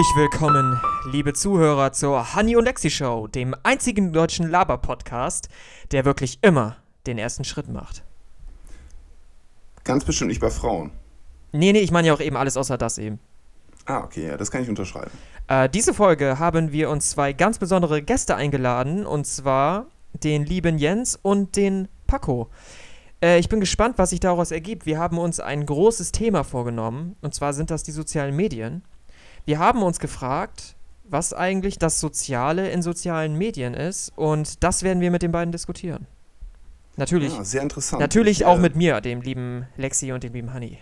[0.00, 0.80] Herzlich willkommen,
[1.12, 5.50] liebe Zuhörer, zur Honey und Lexi Show, dem einzigen deutschen Laber-Podcast,
[5.92, 6.76] der wirklich immer
[7.06, 8.02] den ersten Schritt macht.
[9.84, 10.90] Ganz bestimmt nicht bei Frauen.
[11.52, 13.20] Nee, nee, ich meine ja auch eben alles außer das eben.
[13.84, 15.10] Ah, okay, ja, das kann ich unterschreiben.
[15.48, 20.78] Äh, diese Folge haben wir uns zwei ganz besondere Gäste eingeladen, und zwar den lieben
[20.78, 22.48] Jens und den Paco.
[23.22, 24.86] Äh, ich bin gespannt, was sich daraus ergibt.
[24.86, 28.82] Wir haben uns ein großes Thema vorgenommen, und zwar sind das die sozialen Medien.
[29.44, 35.00] Wir haben uns gefragt, was eigentlich das Soziale in sozialen Medien ist, und das werden
[35.00, 36.06] wir mit den beiden diskutieren.
[36.96, 37.34] Natürlich.
[37.34, 38.00] Ja, sehr interessant.
[38.00, 40.78] Natürlich Ich, auch äh, mit mir, dem lieben Lexi und dem lieben Honey.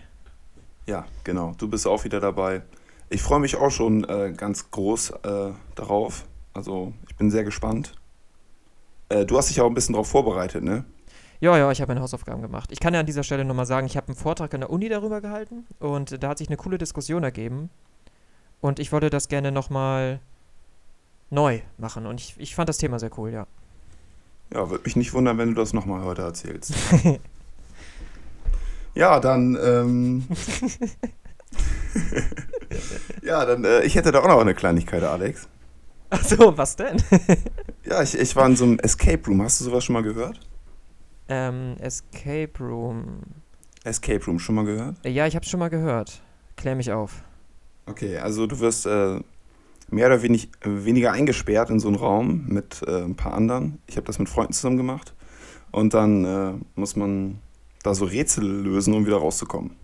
[0.87, 1.55] Ja, genau.
[1.59, 2.63] Du bist auch wieder dabei.
[3.11, 6.25] Ich freue mich auch schon äh, ganz groß äh, darauf.
[6.55, 7.95] Also, ich bin sehr gespannt.
[9.09, 10.85] Äh, du hast dich auch ein bisschen darauf vorbereitet, ne?
[11.41, 12.71] Ja, ja, ich habe meine Hausaufgaben gemacht.
[12.73, 14.89] Ich kann ja an dieser Stelle nochmal sagen, ich habe einen Vortrag an der Uni
[14.89, 17.71] darüber gehalten und da hat sich eine coole Diskussion ergeben.
[18.61, 20.21] Und ich wollte das gerne nochmal
[21.31, 22.07] neu machen.
[22.07, 23.47] Und ich, ich fand das Thema sehr cool, ja.
[24.53, 26.73] Ja, würde mich nicht wundern, wenn du das nochmal heute erzählst.
[28.95, 29.57] ja, dann.
[29.63, 30.27] Ähm,
[33.23, 33.65] ja, dann.
[33.65, 35.49] Äh, ich hätte da auch noch eine Kleinigkeit, Alex.
[36.11, 37.03] Achso, was denn?
[37.85, 39.43] Ja, ich, ich war in so einem Escape Room.
[39.43, 40.41] Hast du sowas schon mal gehört?
[41.29, 43.21] ähm, Escape Room.
[43.85, 44.97] Escape Room, schon mal gehört?
[45.05, 46.23] Äh, Ja, ich habe schon mal gehört.
[46.57, 47.23] Klär mich auf.
[47.89, 49.21] Okay, also du wirst äh,
[49.91, 53.79] mehr oder wenig, weniger eingesperrt in so einen Raum mit äh, ein paar anderen.
[53.87, 55.15] Ich habe das mit Freunden zusammen gemacht.
[55.71, 57.39] Und dann äh, muss man
[57.83, 59.77] da so Rätsel lösen, um wieder rauszukommen.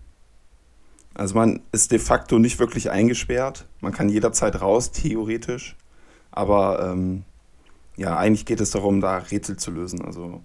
[1.13, 3.67] Also man ist de facto nicht wirklich eingesperrt.
[3.81, 5.75] Man kann jederzeit raus, theoretisch.
[6.31, 7.23] Aber ähm,
[7.95, 10.03] ja, eigentlich geht es darum, da Rätsel zu lösen.
[10.03, 10.41] Also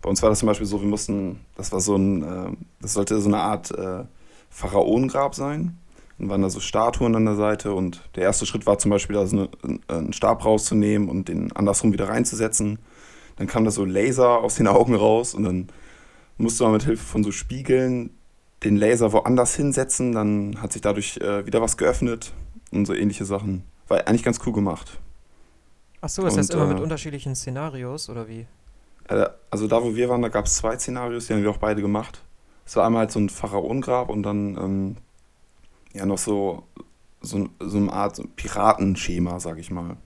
[0.00, 2.94] bei uns war das zum Beispiel so, wir mussten, das war so ein, äh, das
[2.94, 4.04] sollte so eine Art äh,
[4.48, 5.78] Pharaonengrab sein.
[6.20, 9.16] Und waren da so Statuen an der Seite und der erste Schritt war zum Beispiel,
[9.16, 12.78] da so eine, einen Stab rauszunehmen und den andersrum wieder reinzusetzen.
[13.36, 15.68] Dann kam da so Laser aus den Augen raus und dann
[16.36, 18.10] musste man mit Hilfe von so Spiegeln
[18.62, 20.12] den Laser woanders hinsetzen.
[20.12, 22.34] Dann hat sich dadurch äh, wieder was geöffnet
[22.70, 23.64] und so ähnliche Sachen.
[23.88, 25.00] War eigentlich ganz cool gemacht.
[26.02, 28.46] Achso, ist das Und, immer mit äh, unterschiedlichen Szenarios oder wie?
[29.08, 31.56] Äh, Also da, wo wir waren, da gab es zwei Szenarios, die haben wir auch
[31.56, 32.22] beide gemacht.
[32.66, 34.96] Es war einmal halt so ein Pharaonengrab und dann ähm,
[35.92, 36.64] ja noch so,
[37.20, 39.96] so, so eine Art Piratenschema, sag ich mal.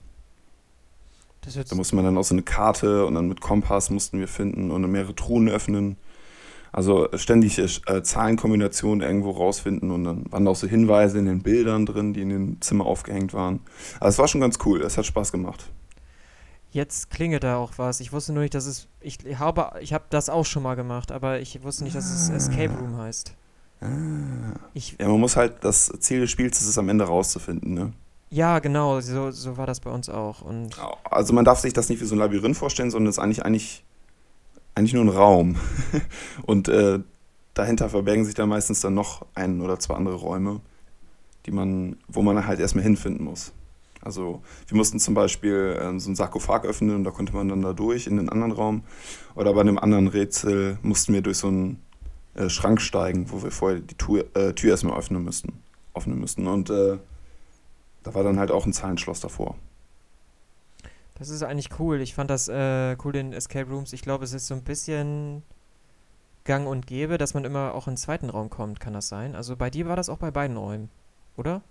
[1.69, 4.71] Da musste man dann auch so eine Karte und dann mit Kompass mussten wir finden
[4.71, 5.97] und mehrere Truhen öffnen.
[6.71, 11.41] Also ständig äh, Zahlenkombinationen irgendwo rausfinden und dann waren da auch so Hinweise in den
[11.41, 13.61] Bildern drin, die in dem Zimmer aufgehängt waren.
[14.01, 15.71] Also es war schon ganz cool, es hat Spaß gemacht.
[16.71, 18.01] Jetzt klingelt da auch was.
[18.01, 18.89] Ich wusste nur nicht, dass es.
[18.99, 22.27] Ich habe, ich habe das auch schon mal gemacht, aber ich wusste nicht, dass es
[22.27, 23.33] Escape Room heißt.
[23.81, 24.59] Ah.
[24.73, 27.93] Ich, Ja, man muss halt, das Ziel des Spiels ist es am Ende rauszufinden, ne?
[28.35, 30.41] ja, genau, so, so war das bei uns auch.
[30.41, 30.77] Und
[31.09, 33.45] Also man darf sich das nicht wie so ein Labyrinth vorstellen, sondern es ist eigentlich,
[33.45, 33.85] eigentlich,
[34.73, 35.55] eigentlich nur ein Raum.
[36.43, 36.99] Und äh,
[37.53, 40.59] dahinter verbergen sich dann meistens dann noch ein oder zwei andere Räume,
[41.45, 43.53] die man, wo man halt erstmal hinfinden muss.
[44.01, 47.61] Also wir mussten zum Beispiel äh, so einen Sarkophag öffnen und da konnte man dann
[47.61, 48.83] da durch in den anderen Raum.
[49.35, 51.81] Oder bei einem anderen Rätsel mussten wir durch so einen
[52.35, 55.61] äh, Schrank steigen, wo wir vorher die Tür, äh, Tür erstmal öffnen müssten.
[55.93, 56.47] Öffnen müssten.
[56.47, 56.97] Und äh,
[58.03, 59.55] da war dann halt auch ein Zahlenschloss davor.
[61.15, 62.01] das ist eigentlich cool.
[62.01, 63.93] Ich fand das äh, cool in Escape Rooms.
[63.93, 65.43] Ich glaube, es ist so ein bisschen
[66.45, 69.35] gang und gäbe, dass man immer auch in den zweiten Raum kommt, kann das sein?
[69.35, 70.89] Also bei dir war das auch bei beiden Räumen,
[71.35, 71.61] oder?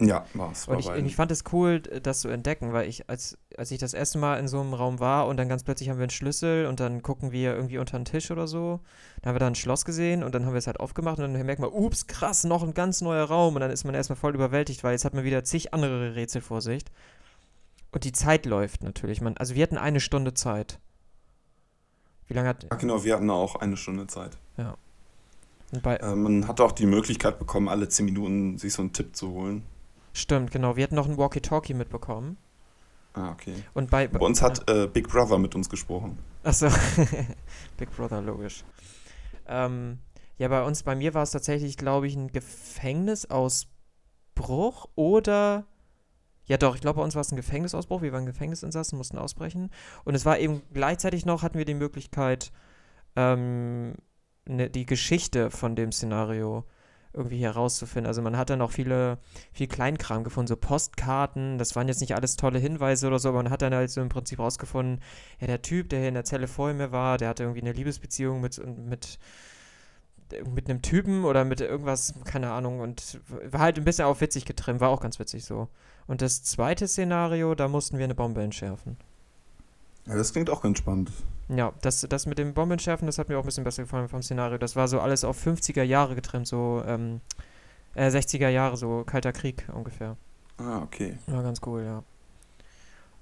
[0.00, 0.66] Ja, war's.
[0.66, 3.94] Und ich, ich fand es cool, das zu entdecken, weil ich, als, als ich das
[3.94, 6.66] erste Mal in so einem Raum war und dann ganz plötzlich haben wir einen Schlüssel
[6.66, 8.80] und dann gucken wir irgendwie unter den Tisch oder so,
[9.20, 11.32] dann haben wir da ein Schloss gesehen und dann haben wir es halt aufgemacht und
[11.32, 14.16] dann merkt man, ups, krass, noch ein ganz neuer Raum und dann ist man erstmal
[14.16, 16.84] voll überwältigt, weil jetzt hat man wieder zig andere Rätsel vor sich.
[17.92, 19.20] Und die Zeit läuft natürlich.
[19.20, 20.80] Man, also wir hatten eine Stunde Zeit.
[22.26, 22.64] Wie lange hat.
[22.70, 24.38] Ja, genau, wir hatten auch eine Stunde Zeit.
[25.82, 29.16] Bei, Äh, man hat auch die Möglichkeit bekommen, alle 10 Minuten sich so einen Tipp
[29.16, 29.62] zu holen.
[30.12, 30.76] Stimmt, genau.
[30.76, 32.36] Wir hatten noch ein Walkie-Talkie mitbekommen.
[33.14, 33.54] Ah, okay.
[33.74, 34.08] Und bei.
[34.08, 36.18] Bei uns hat äh, Big Brother mit uns gesprochen.
[36.42, 36.68] Achso,
[37.76, 38.64] Big Brother, logisch.
[39.46, 39.98] Ähm,
[40.38, 45.66] ja, bei uns, bei mir war es tatsächlich, glaube ich, ein Gefängnisausbruch oder.
[46.46, 48.02] Ja, doch, ich glaube, bei uns war es ein Gefängnisausbruch.
[48.02, 49.70] Wir waren Gefängnisinsassen, mussten ausbrechen.
[50.04, 52.50] Und es war eben gleichzeitig noch, hatten wir die Möglichkeit,
[53.14, 53.94] ähm,
[54.46, 56.64] ne, die Geschichte von dem Szenario
[57.14, 58.06] irgendwie herauszufinden.
[58.06, 59.18] Also man hat dann auch viele,
[59.52, 63.42] viel Kleinkram gefunden, so Postkarten, das waren jetzt nicht alles tolle Hinweise oder so, aber
[63.42, 65.00] man hat dann halt so im Prinzip rausgefunden,
[65.40, 67.72] ja, der Typ, der hier in der Zelle vor mir war, der hatte irgendwie eine
[67.72, 69.18] Liebesbeziehung mit, mit
[70.54, 73.20] mit einem Typen oder mit irgendwas, keine Ahnung, und
[73.50, 75.68] war halt ein bisschen auf witzig getrimmt, war auch ganz witzig so.
[76.06, 78.96] Und das zweite Szenario, da mussten wir eine Bombe entschärfen.
[80.06, 81.10] Ja, das klingt auch ganz spannend.
[81.54, 84.22] Ja, das, das mit dem Bombenschärfen, das hat mir auch ein bisschen besser gefallen vom
[84.22, 84.58] Szenario.
[84.58, 87.20] Das war so alles auf 50er Jahre getrimmt, so ähm,
[87.94, 90.16] äh, 60er Jahre, so Kalter Krieg ungefähr.
[90.58, 91.18] Ah, okay.
[91.26, 92.02] War ganz cool, ja.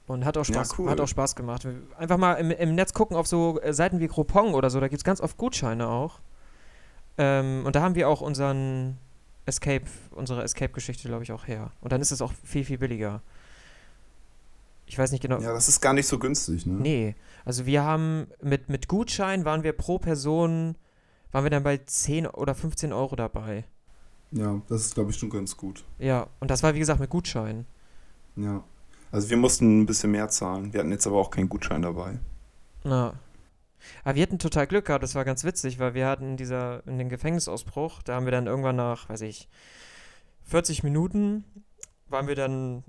[0.06, 0.90] Und hat auch Ja, Spaß, cool.
[0.90, 1.66] hat auch Spaß gemacht.
[1.96, 4.88] Einfach mal im, im Netz gucken auf so äh, Seiten wie Groupon oder so, da
[4.88, 6.20] gibt es ganz oft Gutscheine auch.
[7.18, 8.98] Ähm, und da haben wir auch unseren
[9.46, 11.72] Escape, unsere Escape-Geschichte, glaube ich, auch her.
[11.80, 13.22] Und dann ist es auch viel, viel billiger.
[14.90, 15.40] Ich weiß nicht genau.
[15.40, 16.72] Ja, das ist gar nicht so günstig, ne?
[16.72, 17.14] Nee,
[17.44, 20.74] also wir haben mit, mit Gutschein waren wir pro Person,
[21.30, 23.62] waren wir dann bei 10 oder 15 Euro dabei.
[24.32, 25.84] Ja, das ist, glaube ich, schon ganz gut.
[26.00, 27.66] Ja, und das war wie gesagt mit Gutschein.
[28.34, 28.64] Ja.
[29.12, 30.72] Also wir mussten ein bisschen mehr zahlen.
[30.72, 32.18] Wir hatten jetzt aber auch keinen Gutschein dabei.
[32.82, 33.14] Na.
[34.02, 36.84] Aber wir hatten total Glück gehabt, das war ganz witzig, weil wir hatten in dieser,
[36.88, 39.48] in den Gefängnisausbruch, da haben wir dann irgendwann nach, weiß ich,
[40.46, 41.44] 40 Minuten
[42.08, 42.82] waren wir dann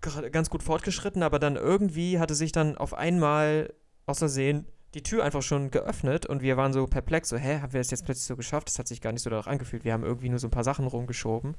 [0.00, 3.72] ganz gut fortgeschritten, aber dann irgendwie hatte sich dann auf einmal
[4.06, 7.72] aus Versehen die Tür einfach schon geöffnet und wir waren so perplex, so, hä, haben
[7.72, 8.68] wir das jetzt plötzlich so geschafft?
[8.68, 9.84] Das hat sich gar nicht so danach angefühlt.
[9.84, 11.56] Wir haben irgendwie nur so ein paar Sachen rumgeschoben.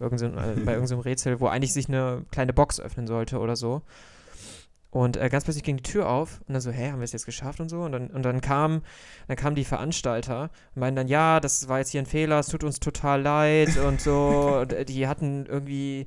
[0.00, 3.56] Irgend so, äh, bei irgendeinem Rätsel, wo eigentlich sich eine kleine Box öffnen sollte oder
[3.56, 3.82] so.
[4.90, 7.12] Und äh, ganz plötzlich ging die Tür auf und dann so, hä, haben wir es
[7.12, 7.82] jetzt geschafft und so?
[7.82, 8.82] Und dann, und dann kam,
[9.26, 12.48] dann kamen die Veranstalter und meinten dann, ja, das war jetzt hier ein Fehler, es
[12.48, 14.58] tut uns total leid und so.
[14.60, 16.06] und, äh, die hatten irgendwie,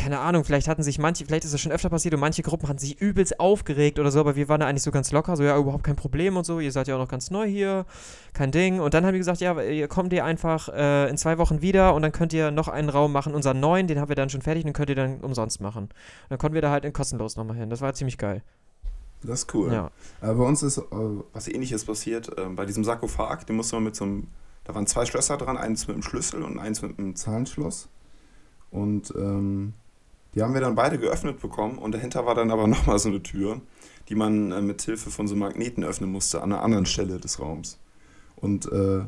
[0.00, 2.68] keine Ahnung, vielleicht hatten sich manche, vielleicht ist das schon öfter passiert und manche Gruppen
[2.68, 5.42] hatten sich übelst aufgeregt oder so, aber wir waren da eigentlich so ganz locker, so,
[5.42, 7.84] ja, überhaupt kein Problem und so, ihr seid ja auch noch ganz neu hier,
[8.32, 8.80] kein Ding.
[8.80, 11.94] Und dann haben die gesagt, ja, ihr kommt ihr einfach äh, in zwei Wochen wieder
[11.94, 14.40] und dann könnt ihr noch einen Raum machen, unseren neuen, den haben wir dann schon
[14.40, 15.84] fertig, den könnt ihr dann umsonst machen.
[15.84, 17.68] Und dann konnten wir da halt in kostenlos nochmal hin.
[17.68, 18.42] Das war ziemlich geil.
[19.22, 19.70] Das ist cool.
[19.70, 19.90] Ja.
[20.22, 20.82] Äh, bei uns ist äh,
[21.34, 22.38] was ähnliches passiert.
[22.38, 24.28] Äh, bei diesem Sarkophag, den musste man mit so einem,
[24.64, 27.90] da waren zwei Schlösser dran, eins mit einem Schlüssel und eins mit einem Zahlenschloss.
[28.70, 29.74] Und ähm,
[30.34, 33.22] die haben wir dann beide geöffnet bekommen und dahinter war dann aber nochmal so eine
[33.22, 33.60] Tür,
[34.08, 37.40] die man äh, mit Hilfe von so Magneten öffnen musste an einer anderen Stelle des
[37.40, 37.78] Raums.
[38.36, 39.04] Und äh,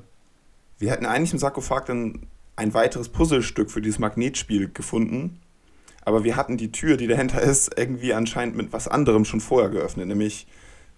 [0.78, 2.26] wir hätten eigentlich im Sarkophag dann
[2.56, 5.40] ein weiteres Puzzlestück für dieses Magnetspiel gefunden.
[6.04, 9.70] Aber wir hatten die Tür, die dahinter ist, irgendwie anscheinend mit was anderem schon vorher
[9.70, 10.08] geöffnet.
[10.08, 10.46] Nämlich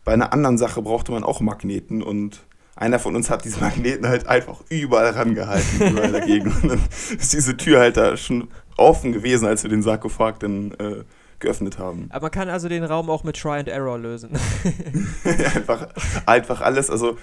[0.05, 2.45] bei einer anderen Sache brauchte man auch Magneten und
[2.77, 6.53] einer von uns hat diese Magneten halt einfach überall rangehalten, überall dagegen.
[6.63, 6.81] Und dann
[7.17, 11.05] ist diese Tür halt da schon offen gewesen, als wir den Sarkophag dann äh,
[11.39, 12.09] geöffnet haben.
[12.11, 14.31] Aber man kann also den Raum auch mit Try and Error lösen.
[15.55, 15.89] einfach,
[16.27, 17.17] einfach alles, also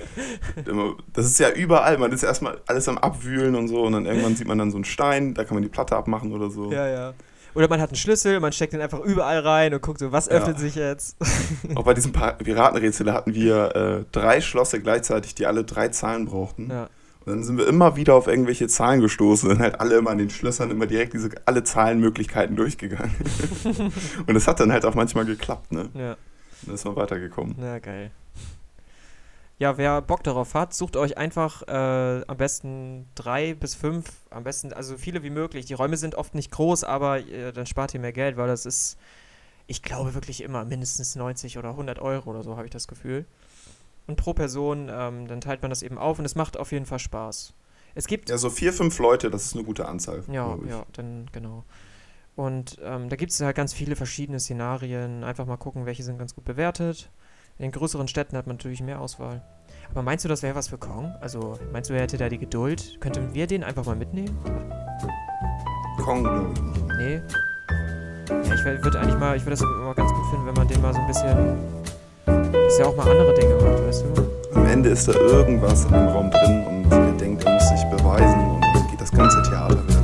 [1.13, 4.35] das ist ja überall, man ist erstmal alles am Abwühlen und so und dann irgendwann
[4.35, 6.71] sieht man dann so einen Stein, da kann man die Platte abmachen oder so.
[6.71, 7.13] ja, ja.
[7.53, 10.27] Oder man hat einen Schlüssel, man steckt den einfach überall rein und guckt so, was
[10.27, 10.33] Ja.
[10.33, 11.17] öffnet sich jetzt?
[11.75, 16.69] Auch bei diesem Piratenrätsel hatten wir äh, drei Schlosse gleichzeitig, die alle drei Zahlen brauchten.
[16.69, 16.89] ja.
[17.23, 20.17] Und dann sind wir immer wieder auf irgendwelche Zahlen gestoßen und halt alle immer an
[20.17, 23.13] den Schlössern immer direkt diese alle Zahlenmöglichkeiten durchgegangen.
[24.25, 25.89] und das hat dann halt auch manchmal geklappt, ne?
[25.93, 26.17] ja.
[26.63, 27.55] Dann ist man weitergekommen.
[27.59, 28.09] Na, geil.
[29.61, 34.43] Ja, wer Bock darauf hat, sucht euch einfach äh, am besten drei bis fünf, am
[34.43, 35.67] besten, also so viele wie möglich.
[35.67, 38.65] Die Räume sind oft nicht groß, aber äh, dann spart ihr mehr Geld, weil das
[38.65, 38.97] ist,
[39.67, 43.27] ich glaube wirklich immer mindestens 90 oder 100 Euro oder so, habe ich das Gefühl.
[44.07, 46.87] Und pro Person, ähm, dann teilt man das eben auf und es macht auf jeden
[46.87, 47.53] Fall Spaß.
[47.93, 50.23] Es gibt Ja, so vier, fünf Leute, das ist eine gute Anzahl.
[50.27, 51.65] ja, ja, dann genau.
[52.35, 55.23] Und ähm, da gibt es halt ganz viele verschiedene Szenarien.
[55.23, 57.11] Einfach mal gucken, welche sind ganz gut bewertet.
[57.61, 59.39] In den größeren Städten hat man natürlich mehr Auswahl.
[59.91, 61.13] Aber meinst du, das wäre was für Kong?
[61.21, 62.99] Also, meinst du, er hätte da die Geduld?
[62.99, 64.35] Könnten wir den einfach mal mitnehmen?
[66.03, 66.83] Kong, glaube ich.
[66.97, 67.21] Nee?
[68.47, 70.81] Ja, ich würde eigentlich mal, ich würde das immer ganz gut finden, wenn man den
[70.81, 71.59] mal so ein bisschen,
[72.25, 74.57] dass er auch mal andere Dinge macht, weißt du?
[74.57, 77.83] Am Ende ist da irgendwas in dem Raum drin und er denkt, er muss sich
[77.91, 80.00] beweisen und dann geht das ganze Theater wieder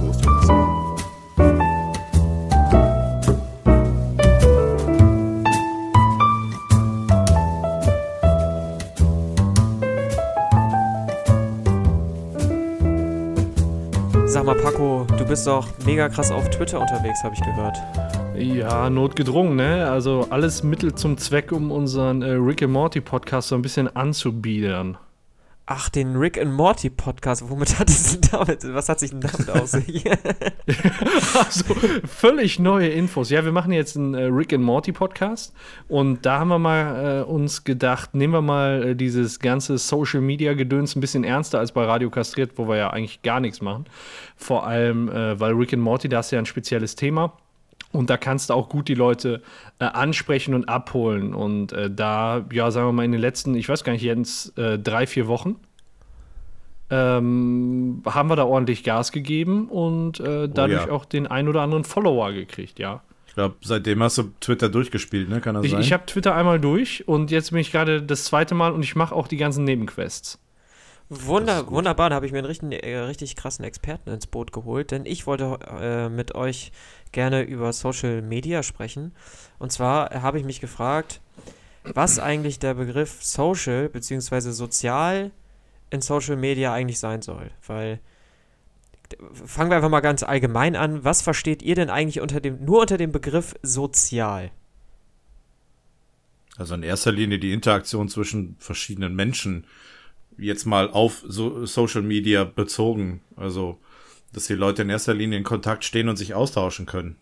[14.47, 17.77] mal, Paco, du bist doch mega krass auf Twitter unterwegs, habe ich gehört.
[18.37, 19.89] Ja, notgedrungen, ne?
[19.89, 23.93] Also alles Mittel zum Zweck, um unseren äh, Rick and Morty Podcast so ein bisschen
[23.93, 24.97] anzubiedern.
[25.69, 29.19] Ach, den Rick and Morty Podcast, womit hat es denn damit, was hat sich denn
[29.19, 29.73] damit aus?
[31.35, 33.29] Also völlig neue Infos.
[33.29, 35.53] Ja, wir machen jetzt einen äh, Rick and Morty Podcast
[35.89, 40.21] und da haben wir mal äh, uns gedacht, nehmen wir mal äh, dieses ganze Social
[40.21, 43.59] Media Gedöns ein bisschen ernster als bei Radio Kastriert, wo wir ja eigentlich gar nichts
[43.59, 43.87] machen.
[44.37, 47.33] Vor allem, äh, weil Rick and Morty, da ist ja ein spezielles Thema.
[47.97, 49.41] Und da kannst du auch gut die Leute
[49.79, 51.33] äh, ansprechen und abholen.
[51.33, 54.55] Und äh, da, ja, sagen wir mal, in den letzten, ich weiß gar nicht, jetzt
[54.55, 55.55] äh, drei, vier Wochen,
[56.91, 60.91] ähm, haben wir da ordentlich Gas gegeben und äh, dadurch ja.
[60.91, 63.01] auch den ein oder anderen Follower gekriegt, ja.
[63.25, 65.41] Ich glaube, seitdem hast du Twitter durchgespielt, ne?
[65.41, 65.81] Kann das Ich, sein?
[65.81, 68.95] ich habe Twitter einmal durch und jetzt bin ich gerade das zweite Mal und ich
[68.95, 70.39] mache auch die ganzen Nebenquests.
[71.09, 74.91] Wunder, wunderbar, da habe ich mir einen richtig, äh, richtig krassen Experten ins Boot geholt,
[74.91, 76.73] denn ich wollte äh, mit euch
[77.11, 79.13] gerne über Social Media sprechen.
[79.59, 81.21] Und zwar habe ich mich gefragt,
[81.83, 84.51] was eigentlich der Begriff Social bzw.
[84.51, 85.31] sozial
[85.89, 87.51] in Social Media eigentlich sein soll.
[87.65, 87.99] Weil
[89.31, 91.03] fangen wir einfach mal ganz allgemein an.
[91.03, 94.51] Was versteht ihr denn eigentlich unter dem, nur unter dem Begriff sozial?
[96.57, 99.65] Also in erster Linie die Interaktion zwischen verschiedenen Menschen
[100.37, 103.21] jetzt mal auf so Social Media bezogen.
[103.35, 103.79] Also,
[104.33, 107.15] dass die Leute in erster Linie in Kontakt stehen und sich austauschen können.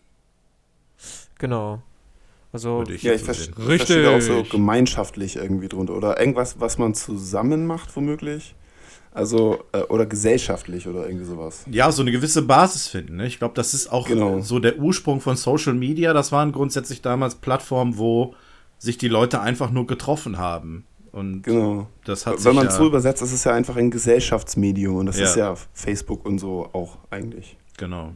[1.38, 1.82] Genau.
[2.52, 3.32] Also, ich Ja, ich so
[3.66, 5.94] verstehe auch so gemeinschaftlich irgendwie drunter.
[5.94, 8.54] Oder irgendwas, was man zusammen macht, womöglich.
[9.12, 11.64] Also, äh, oder gesellschaftlich oder irgendwie sowas.
[11.70, 13.16] Ja, so eine gewisse Basis finden.
[13.16, 13.26] Ne?
[13.26, 14.40] Ich glaube, das ist auch Genau.
[14.40, 16.12] so der Ursprung von Social Media.
[16.12, 18.34] Das waren grundsätzlich damals Plattformen, wo
[18.78, 20.84] sich die Leute einfach nur getroffen haben.
[21.16, 21.88] Und Genau.
[22.04, 24.96] das hat Wenn man ja, es so übersetzt, ist es ja einfach ein Gesellschaftsmedium.
[24.96, 25.24] Und das Ja.
[25.24, 27.56] ist ja Facebook und so auch eigentlich.
[27.78, 28.12] genau.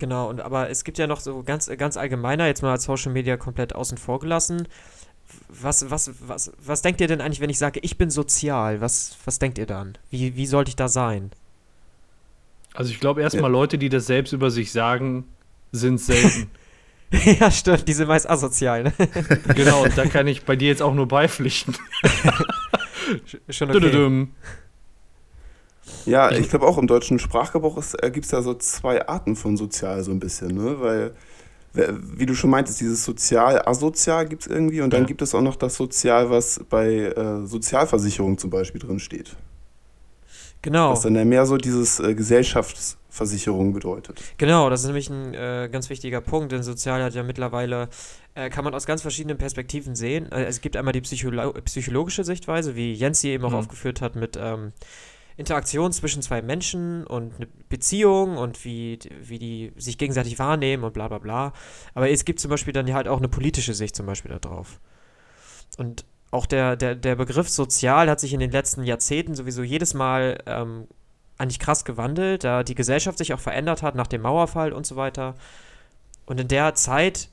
[0.00, 3.12] Genau, und aber es gibt ja noch so ganz, ganz allgemeiner, jetzt mal als Social
[3.12, 4.66] Media komplett außen vor gelassen.
[5.48, 8.80] Was, was, was, was denkt ihr denn eigentlich, wenn ich sage, ich bin sozial?
[8.80, 9.96] Was, was denkt ihr dann?
[10.10, 11.30] Wie, wie sollte ich da sein?
[12.74, 15.24] Also ich glaube erstmal Leute, die das selbst über sich sagen,
[15.70, 16.50] sind selten.
[17.40, 18.92] ja, stimmt, die sind meist asozial, ne?
[19.54, 21.76] genau, und da kann ich bei dir jetzt auch nur beipflichten.
[23.48, 24.28] Schon okay.
[26.06, 30.02] Ja, ich glaube auch im deutschen Sprachgebrauch gibt es ja so zwei Arten von sozial
[30.04, 30.80] so ein bisschen, ne?
[30.80, 31.14] Weil,
[31.72, 35.06] wie du schon meintest, dieses sozial, asozial gibt es irgendwie und dann Ja.
[35.06, 39.36] gibt es auch noch das Sozial, was bei äh, Sozialversicherung zum Beispiel drin steht.
[40.62, 42.14] Genau, Was dann ja mehr so dieses äh,
[43.10, 44.22] Gesellschaftsversicherung bedeutet.
[44.38, 47.88] genau, das ist nämlich ein äh, ganz wichtiger Punkt, denn sozial hat ja mittlerweile,
[48.34, 50.30] äh, kann man aus ganz verschiedenen Perspektiven sehen.
[50.32, 53.56] Äh, es gibt einmal die Psycholo psychologische Sichtweise, wie Jens hier eben auch Mhm.
[53.56, 54.72] aufgeführt hat, mit ähm,
[55.36, 60.92] Interaktion zwischen zwei Menschen und eine Beziehung und wie, wie die sich gegenseitig wahrnehmen und
[60.92, 61.52] bla bla bla.
[61.94, 64.80] Aber es gibt zum Beispiel dann halt auch eine politische Sicht zum Beispiel da drauf.
[65.78, 69.94] Und auch der, der, der Begriff sozial hat sich in den letzten Jahrzehnten sowieso jedes
[69.94, 70.86] Mal ähm,
[71.40, 74.96] eigentlich krass gewandelt, da die Gesellschaft sich auch verändert hat nach dem Mauerfall und so
[74.96, 75.34] weiter.
[76.26, 77.28] Und in der Zeit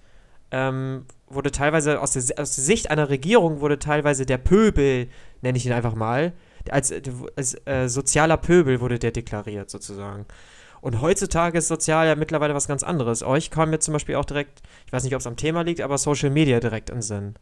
[0.52, 5.10] ähm, wurde teilweise aus der, aus der Sicht einer Regierung wurde teilweise der Pöbel,
[5.42, 6.34] nenne ich ihn einfach mal,
[6.70, 6.94] als,
[7.36, 10.26] als äh, sozialer Pöbel wurde der deklariert sozusagen.
[10.80, 13.24] Und heutzutage ist sozial ja mittlerweile was ganz anderes.
[13.24, 15.82] Euch kam jetzt zum Beispiel auch direkt, ich weiß nicht, ob es am Thema liegt,
[15.82, 17.36] aber Social Media direkt in Sinn.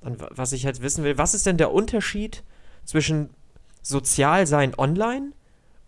[0.00, 2.44] Und wa- was ich halt wissen will, was ist denn der Unterschied
[2.84, 3.30] zwischen
[3.82, 5.32] sozial sein online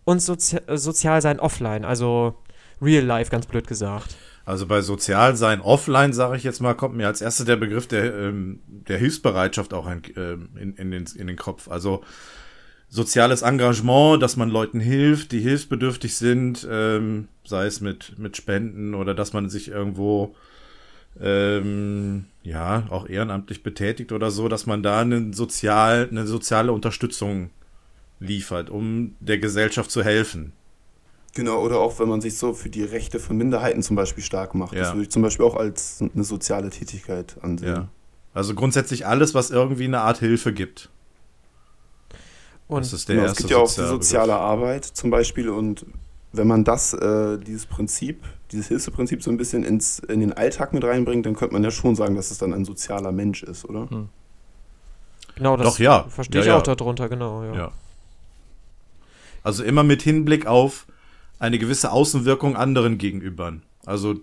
[0.09, 1.85] und Sozi sozial sein offline?
[1.85, 2.35] Also
[2.81, 4.15] real life, ganz blöd gesagt.
[4.43, 8.15] Also bei Sozialsein offline, sage ich jetzt mal, kommt mir als erstes der Begriff der,
[8.15, 11.69] ähm, der Hilfsbereitschaft auch ein, ähm, in, in, den, in den Kopf.
[11.69, 12.03] Also
[12.89, 18.95] soziales Engagement, dass man Leuten hilft, die hilfsbedürftig sind, ähm, sei es mit, mit Spenden
[18.95, 20.35] oder dass man sich irgendwo
[21.21, 27.51] ähm, ja auch ehrenamtlich betätigt oder so, dass man da eine, sozial, eine soziale Unterstützung
[28.19, 30.53] liefert, um der Gesellschaft zu helfen.
[31.35, 34.55] Genau, oder auch wenn man sich so für die Rechte von Minderheiten zum Beispiel stark
[34.55, 34.73] macht.
[34.75, 34.93] Das Ja.
[34.93, 37.75] würde ich zum Beispiel auch als eine soziale Tätigkeit ansehen.
[37.75, 37.87] Ja.
[38.33, 40.89] Also grundsätzlich alles, was irgendwie eine Art Hilfe gibt.
[42.67, 45.49] Und das ist der Genau, es erste gibt ja auch die soziale Arbeit zum Beispiel
[45.49, 45.85] und
[46.31, 50.73] wenn man das, äh, dieses Prinzip, dieses Hilfeprinzip so ein bisschen ins, in den Alltag
[50.73, 53.65] mit reinbringt, dann könnte man ja schon sagen, dass es dann ein sozialer Mensch ist,
[53.65, 53.87] oder?
[55.35, 56.03] genau das Doch, ja.
[56.09, 56.57] verstehe Ja, ich ja.
[56.57, 57.43] auch darunter, genau.
[57.43, 57.71] Ja.
[59.43, 60.85] Also immer mit Hinblick auf
[61.39, 63.53] eine gewisse Außenwirkung anderen gegenüber.
[63.85, 64.15] Also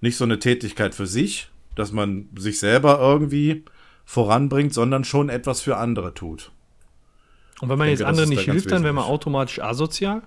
[0.00, 3.64] nicht so eine Tätigkeit für sich, dass man sich selber irgendwie
[4.04, 6.52] voranbringt, sondern schon etwas für andere tut.
[7.60, 10.22] Und wenn man jetzt denke, das anderen da nicht hilft, dann wäre man automatisch asozial?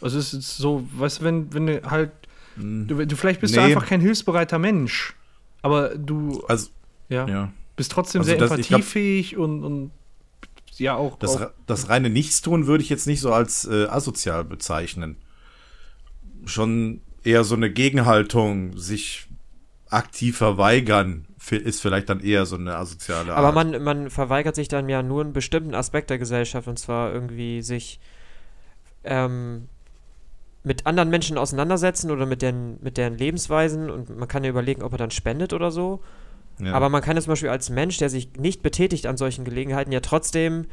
[0.00, 2.10] Also es ist so, weißt du, wenn, wenn du halt,
[2.56, 3.66] du, du vielleicht bist du Nee.
[3.66, 5.14] einfach kein hilfsbereiter Mensch,
[5.62, 6.70] aber du Also,
[7.08, 7.52] ja, ja.
[7.76, 9.90] bist trotzdem Also sehr das- ich glaub- empathiefähig und, und
[10.80, 14.44] ja auch, Das, auch das reine Nichtstun würde ich jetzt nicht so als äh, asozial
[14.44, 15.16] bezeichnen.
[16.44, 19.28] Schon eher so eine Gegenhaltung, sich
[19.88, 23.38] aktiv verweigern, ist vielleicht dann eher so eine asoziale Art.
[23.38, 27.12] Aber man, man verweigert sich dann ja nur einen bestimmten Aspekt der Gesellschaft und zwar
[27.12, 27.98] irgendwie sich
[29.04, 29.68] ähm,
[30.62, 34.82] mit anderen Menschen auseinandersetzen oder mit deren, mit deren Lebensweisen und man kann ja überlegen,
[34.82, 36.02] ob er dann spendet oder so.
[36.62, 36.72] Ja.
[36.72, 39.92] Aber man kann ja zum Beispiel als Mensch, der sich nicht betätigt an solchen Gelegenheiten,
[39.92, 40.66] ja trotzdem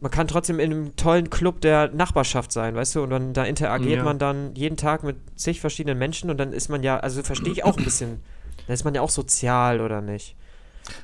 [0.00, 3.44] man kann trotzdem in einem tollen Club der Nachbarschaft sein, weißt du, und dann da
[3.44, 4.04] interagiert Ja.
[4.04, 7.52] man dann jeden Tag mit zig verschiedenen Menschen und dann ist man ja, also verstehe
[7.52, 8.20] ich auch ein bisschen,
[8.66, 10.36] dann ist man ja auch sozial, oder nicht?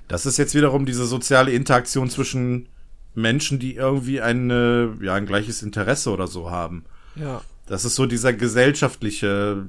[0.08, 2.68] Das ist jetzt wiederum diese soziale Interaktion zwischen
[3.14, 6.84] Menschen, die irgendwie eine, ja, ein gleiches Interesse oder so haben.
[7.16, 7.42] Ja.
[7.66, 9.68] Das ist so dieser gesellschaftliche,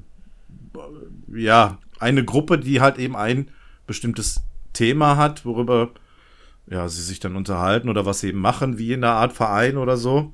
[1.34, 3.50] ja, eine Gruppe, die halt eben ein
[3.86, 4.40] bestimmtes
[4.72, 5.90] Thema hat, worüber
[6.70, 9.76] ja, sie sich dann unterhalten oder was sie eben machen, wie in einer Art Verein
[9.76, 10.32] oder so.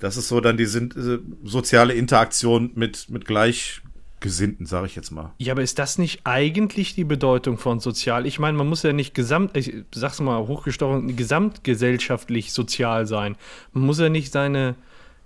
[0.00, 5.12] Das ist so dann die sind, äh, soziale Interaktion mit, mit Gleichgesinnten, sage ich jetzt
[5.12, 5.32] mal.
[5.38, 8.26] Ja, aber ist das nicht eigentlich die Bedeutung von sozial?
[8.26, 13.36] Ich meine, man muss ja nicht gesamt, ich sag's mal hochgestochen, gesamtgesellschaftlich sozial sein.
[13.72, 14.74] Man muss ja nicht seine,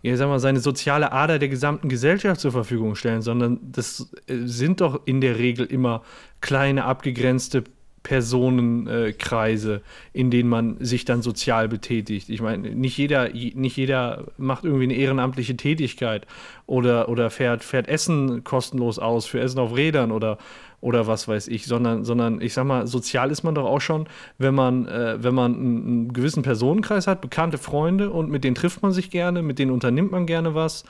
[0.02, 4.36] ja, sag mal, seine soziale Ader der gesamten Gesellschaft zur Verfügung stellen, sondern das äh,
[4.44, 6.02] sind doch in der Regel immer
[6.42, 7.64] kleine, abgegrenzte
[8.08, 9.82] Personenkreise,
[10.14, 12.30] in denen man sich dann sozial betätigt.
[12.30, 16.26] Ich meine, nicht jeder, nicht jeder macht irgendwie eine ehrenamtliche Tätigkeit
[16.64, 20.38] oder, oder fährt, fährt Essen kostenlos aus für Essen auf Rädern oder,
[20.80, 24.08] oder was weiß ich, sondern, sondern ich sag mal, sozial ist man doch auch schon,
[24.38, 28.54] wenn man, äh, wenn man einen, einen gewissen Personenkreis hat, bekannte Freunde und mit denen
[28.54, 30.84] trifft man sich gerne, mit denen unternimmt man gerne was.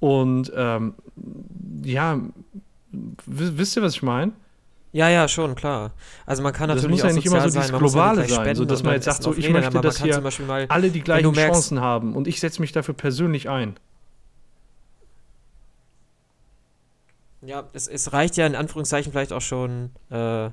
[0.00, 0.94] Und ähm,
[1.84, 2.18] ja,
[3.26, 4.32] wisst ihr, was ich meine?
[4.94, 5.92] Ja, ja, schon, klar.
[6.26, 8.28] Also man kann Das natürlich muss ja auch nicht immer so dieses sein, Globale sein,
[8.28, 11.00] spenden so dass man jetzt sagt, so, ich Rädern, möchte, dass hier mal, alle die
[11.00, 13.76] gleichen merkst- Chancen haben und ich setze mich dafür persönlich ein.
[17.40, 20.50] Ja, es, es reicht ja in Anführungszeichen vielleicht auch schon, äh,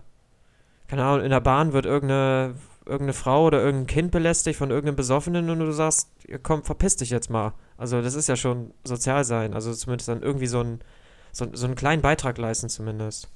[0.88, 2.56] keine Ahnung, in der Bahn wird irgendeine,
[2.86, 6.10] irgendeine Frau oder irgendein Kind belästigt von irgendeinem Besoffenen und du sagst,
[6.42, 7.54] komm, verpiss dich jetzt mal.
[7.78, 9.54] Also das ist ja schon sozial sein.
[9.54, 10.80] Also zumindest dann irgendwie so, ein,
[11.32, 13.30] so, so einen kleinen Beitrag leisten zumindest.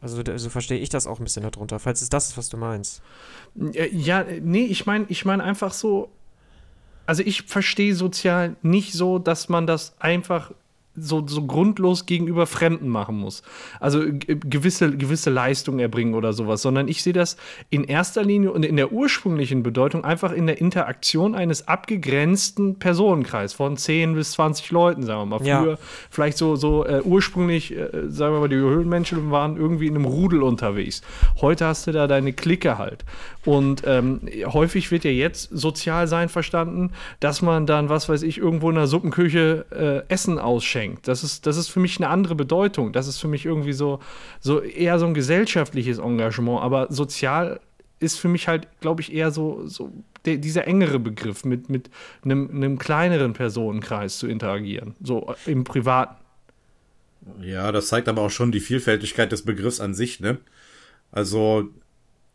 [0.00, 2.56] Also so verstehe ich das auch ein bisschen darunter, falls es das ist, was du
[2.56, 3.02] meinst.
[3.74, 6.10] Äh, Ja, nee, ich meine ich mein einfach so,
[7.06, 10.52] also ich verstehe sozial nicht so, dass man das einfach
[11.00, 13.42] so, so grundlos gegenüber Fremden machen muss.
[13.80, 17.36] Also g- gewisse, gewisse Leistungen erbringen oder sowas, sondern ich sehe das
[17.70, 23.52] in erster Linie und in der ursprünglichen Bedeutung einfach in der Interaktion eines abgegrenzten Personenkreis
[23.52, 25.46] von 10 bis 20 Leuten, sagen wir mal.
[25.46, 25.60] Ja.
[25.62, 25.78] Früher
[26.10, 30.04] vielleicht so, so äh, ursprünglich, äh, sagen wir mal, die Höhlenmenschen waren irgendwie in einem
[30.04, 31.02] Rudel unterwegs.
[31.40, 33.04] Heute hast du da deine Clique halt.
[33.44, 38.38] Und ähm, häufig wird ja jetzt sozial sein verstanden, dass man dann, was weiß ich,
[38.38, 40.87] irgendwo in einer Suppenküche äh, Essen ausschenkt.
[41.02, 42.92] Das ist, das ist für mich eine andere Bedeutung.
[42.92, 44.00] Das ist für mich irgendwie so,
[44.40, 46.62] so eher so ein gesellschaftliches Engagement.
[46.62, 47.60] Aber sozial
[48.00, 49.92] ist für mich halt, glaube ich, eher so, so
[50.24, 51.90] der, dieser engere Begriff, mit, mit
[52.24, 54.94] einem, einem kleineren Personenkreis zu interagieren.
[55.02, 56.16] So im Privaten.
[57.40, 60.38] Ja, das zeigt aber auch schon die Vielfältigkeit des Begriffs an sich, ne?
[61.10, 61.68] Also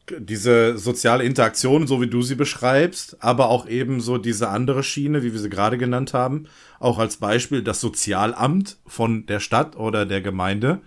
[0.10, 5.24] diese soziale Interaktion, so wie du sie beschreibst, aber auch eben so diese andere Schiene,
[5.24, 6.46] wie wir sie gerade genannt haben,
[6.80, 10.82] auch als Beispiel das Sozialamt von der Stadt oder der Gemeinde,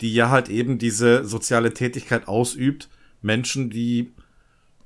[0.00, 2.88] die ja halt eben diese soziale Tätigkeit ausübt,
[3.22, 4.12] Menschen, die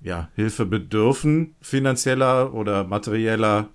[0.02, 3.68] ja Hilfe bedürfen, finanzieller oder materieller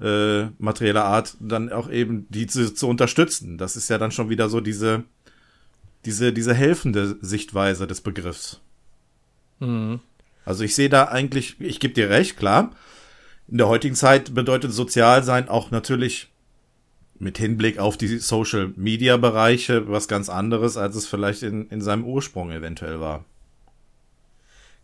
[0.00, 3.58] äh, materieller Art dann auch eben die zu, zu unterstützen.
[3.58, 5.04] Das ist ja dann schon wieder so diese,
[6.04, 8.60] diese, diese helfende Sichtweise des Begriffs.
[10.44, 12.70] Also ich sehe da eigentlich, ich gebe dir recht, klar.
[13.48, 16.30] In der heutigen Zeit bedeutet Sozialsein auch natürlich
[17.18, 21.80] mit Hinblick auf die Social Media Bereiche was ganz anderes, als es vielleicht in, in
[21.80, 23.24] seinem Ursprung eventuell war.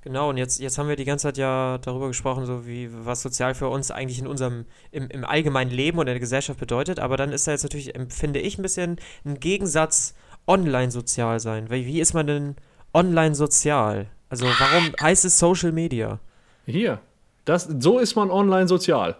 [0.02, 3.20] Genau, und jetzt, jetzt haben wir die ganze Zeit ja darüber gesprochen, so wie was
[3.20, 6.98] sozial für uns eigentlich in unserem, im, im allgemeinen Leben oder in der Gesellschaft bedeutet,
[6.98, 10.14] aber dann ist da jetzt natürlich, empfinde ich, ein bisschen ein Gegensatz
[10.46, 11.68] online sozial sein.
[11.68, 12.56] Weil wie ist man denn
[12.94, 14.06] online sozial?
[14.30, 16.18] Also warum heißt es Social Media?
[16.64, 17.00] Hier.
[17.44, 19.16] Das, so ist man online sozial.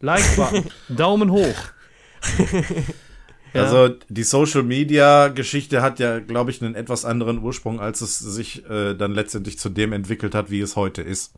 [0.00, 0.70] Like-Button.
[0.88, 1.56] Daumen hoch.
[3.54, 3.62] Ja.
[3.62, 8.18] Also die Social Media Geschichte hat ja, glaube ich, einen etwas anderen Ursprung, als es
[8.18, 11.32] sich äh, dann letztendlich zu dem entwickelt hat, wie es heute ist.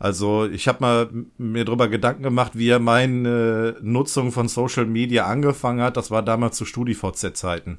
[0.00, 5.82] Also ich habe mal mir drüber Gedanken gemacht, wie meine Nutzung von Social Media angefangen
[5.82, 5.96] hat.
[5.96, 7.78] Das war damals zu StudiVZ-Zeiten.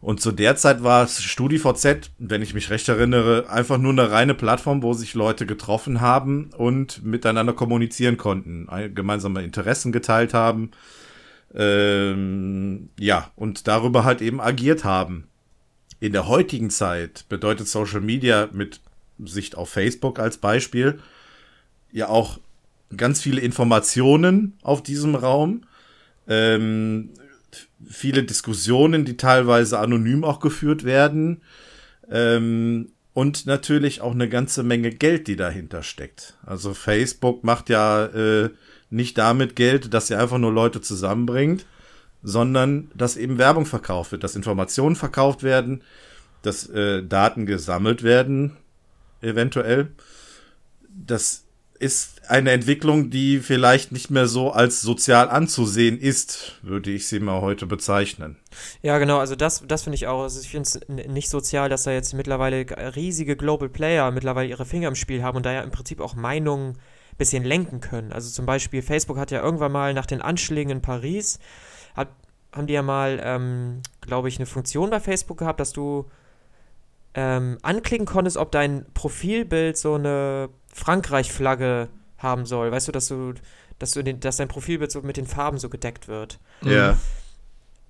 [0.00, 4.34] Und zu der Zeit war StudiVZ, wenn ich mich recht erinnere, einfach nur eine reine
[4.34, 10.70] Plattform, wo sich Leute getroffen haben und miteinander kommunizieren konnten, ein- gemeinsame Interessen geteilt haben
[11.54, 15.26] ähm, ja, und darüber halt eben agiert haben.
[15.98, 18.80] In der heutigen Zeit bedeutet Social Media mit
[19.18, 20.98] Sicht auf Facebook als Beispiel
[21.92, 22.38] ja auch
[22.96, 25.62] ganz viele Informationen auf diesem Raum,
[26.28, 27.10] ähm,
[27.88, 31.42] viele Diskussionen, die teilweise anonym auch geführt werden,
[32.10, 36.38] ähm, und natürlich auch eine ganze Menge Geld, die dahinter steckt.
[36.46, 38.50] Also Facebook macht ja äh,
[38.88, 41.66] nicht damit Geld, dass sie einfach nur Leute zusammenbringt,
[42.22, 45.82] sondern dass eben Werbung verkauft wird, dass Informationen verkauft werden,
[46.42, 48.56] dass äh, Daten gesammelt werden,
[49.20, 49.90] eventuell.
[50.88, 51.44] Das
[51.78, 57.20] ist eine Entwicklung, die vielleicht nicht mehr so als sozial anzusehen ist, würde ich sie
[57.20, 58.36] mal heute bezeichnen.
[58.82, 60.22] Ja, genau, also das, das finde ich auch.
[60.22, 62.64] Also ich finde es nicht sozial, dass da jetzt mittlerweile
[62.94, 66.14] riesige Global Player mittlerweile ihre Finger im Spiel haben und da ja im Prinzip auch
[66.14, 68.12] Meinungen ein bisschen lenken können.
[68.12, 71.40] Also zum Beispiel Facebook hat ja irgendwann mal nach den Anschlägen in Paris,
[71.96, 72.08] hat,
[72.52, 76.06] haben die ja mal, ähm, glaube ich, eine Funktion bei Facebook gehabt, dass du
[77.14, 81.88] ähm, anklicken konntest, ob dein Profilbild so eine Frankreich-Flagge
[82.20, 82.70] haben soll.
[82.70, 83.34] Weißt du, dass du,
[83.78, 86.38] dass du den, dass dein Profilbild so mit den Farben so gedeckt wird.
[86.62, 86.96] Ja.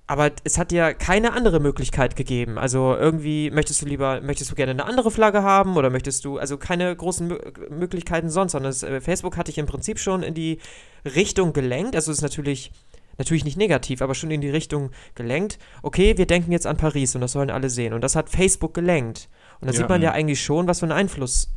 [0.06, 2.58] Aber es hat dir keine andere Möglichkeit gegeben.
[2.58, 6.36] Also irgendwie möchtest du lieber, möchtest du gerne eine andere Flagge haben oder möchtest du,
[6.38, 7.38] also keine großen Mö
[7.70, 10.58] Möglichkeiten sonst, sondern das, äh, Facebook hat dich im Prinzip schon in die
[11.04, 11.94] Richtung gelenkt.
[11.94, 12.72] Also es ist natürlich,
[13.18, 15.60] natürlich nicht negativ, aber schon in die Richtung gelenkt.
[15.80, 17.92] Okay, wir denken jetzt an Paris und das sollen alle sehen.
[17.92, 19.28] Und das hat Facebook gelenkt.
[19.60, 19.78] Und da Ja.
[19.78, 21.50] sieht man ja eigentlich schon, was für einen Einfluss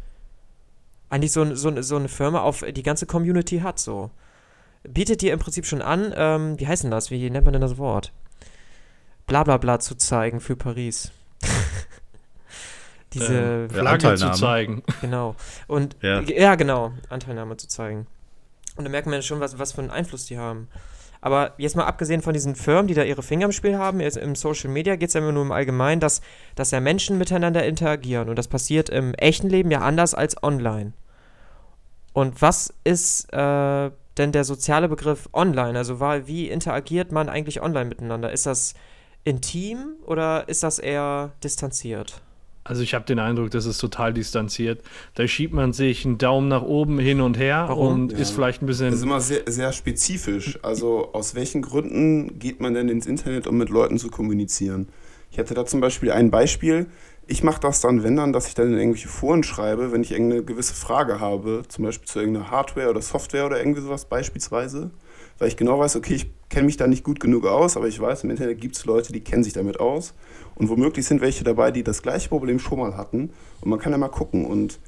[1.14, 3.78] eigentlich so, so, so eine Firma auf die ganze Community hat.
[3.78, 4.10] So.
[4.84, 7.12] Bietet dir im Prinzip schon an, ähm, wie heißt denn das?
[7.12, 8.12] Wie nennt man denn das Wort?
[9.28, 11.12] Blablabla bla, bla zu zeigen für Paris.
[13.14, 14.40] Diese, Ähm, Flagge zu Anteilnahme.
[14.40, 14.84] zeigen.
[15.02, 15.36] genau.
[15.68, 16.22] Und Ja.
[16.22, 16.56] ja.
[16.56, 18.08] genau, Anteilnahme zu zeigen.
[18.76, 20.68] Und da merkt man schon, was, was für einen Einfluss die haben.
[21.22, 24.18] Aber jetzt mal abgesehen von diesen Firmen, die da ihre Finger im Spiel haben, jetzt
[24.18, 26.22] im Social Media geht es ja immer nur im Allgemeinen, dass,
[26.56, 28.30] dass ja Menschen miteinander interagieren.
[28.30, 30.92] Und das passiert im echten Leben ja anders als online.
[32.14, 35.78] Und was ist äh, denn der soziale Begriff online?
[35.78, 38.32] Also war, wie interagiert man eigentlich online miteinander?
[38.32, 38.76] Ist das
[39.24, 42.22] intim oder ist das eher distanziert?
[42.66, 44.82] Also ich habe den Eindruck, das ist total distanziert.
[45.16, 47.94] Da schiebt man sich einen Daumen nach oben hin und her Warum?
[47.94, 48.20] und Ja.
[48.20, 49.04] ist vielleicht ein Das ist bisschen.
[49.04, 50.60] immer sehr, sehr spezifisch.
[50.64, 54.88] Also aus welchen Gründen geht man denn ins Internet, um mit Leuten zu kommunizieren?
[55.30, 56.86] Ich hatte da zum Beispiel ein Beispiel.
[57.28, 60.12] Ich mache das dann, wenn dann, dass ich dann in irgendwelche Foren schreibe, wenn ich
[60.12, 64.92] irgendeine gewisse Frage habe, zum Beispiel zu irgendeiner Hardware oder Software oder irgendwie sowas beispielsweise,
[65.40, 68.00] weil ich genau weiß, okay, ich kenne mich da nicht gut genug aus, aber ich
[68.00, 70.14] weiß, im Internet gibt es Leute, die kennen sich damit aus
[70.56, 73.32] und womöglich sind welche dabei, die das gleiche Problem schon mal hatten
[73.62, 74.80] und man kann ja mal gucken und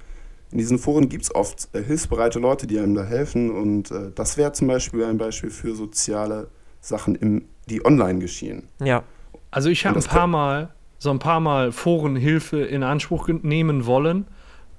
[0.52, 3.52] in diesen Foren gibt es oft äh, hilfsbereite Leute, die einem da helfen.
[3.52, 6.48] Und äh, das wäre zum Beispiel ein Beispiel für soziale
[6.80, 8.64] Sachen, im, die online geschehen.
[8.82, 9.04] Ja.
[9.52, 14.26] Also ich habe ein paar Mal, so ein paar Mal Forenhilfe in Anspruch nehmen wollen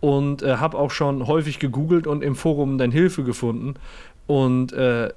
[0.01, 3.75] und äh, habe auch schon häufig gegoogelt und im Forum dann Hilfe gefunden.
[4.27, 5.11] Und äh,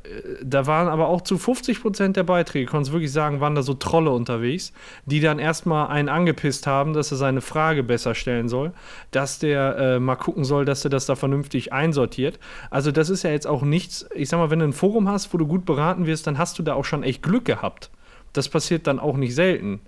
[0.43, 3.73] da waren aber auch zu 50 Prozent der Beiträge, konntest wirklich sagen, waren da so
[3.73, 4.71] Trolle unterwegs,
[5.05, 8.71] die dann erstmal einen angepisst haben, dass er seine Frage besser stellen soll,
[9.09, 12.39] dass der äh, mal gucken soll, dass er das da vernünftig einsortiert.
[12.69, 15.33] Also das ist ja jetzt auch nichts, ich sag mal, wenn du ein Forum hast,
[15.33, 17.89] wo du gut beraten wirst, dann hast du da auch schon echt Glück gehabt.
[18.33, 19.81] Das passiert dann auch nicht selten.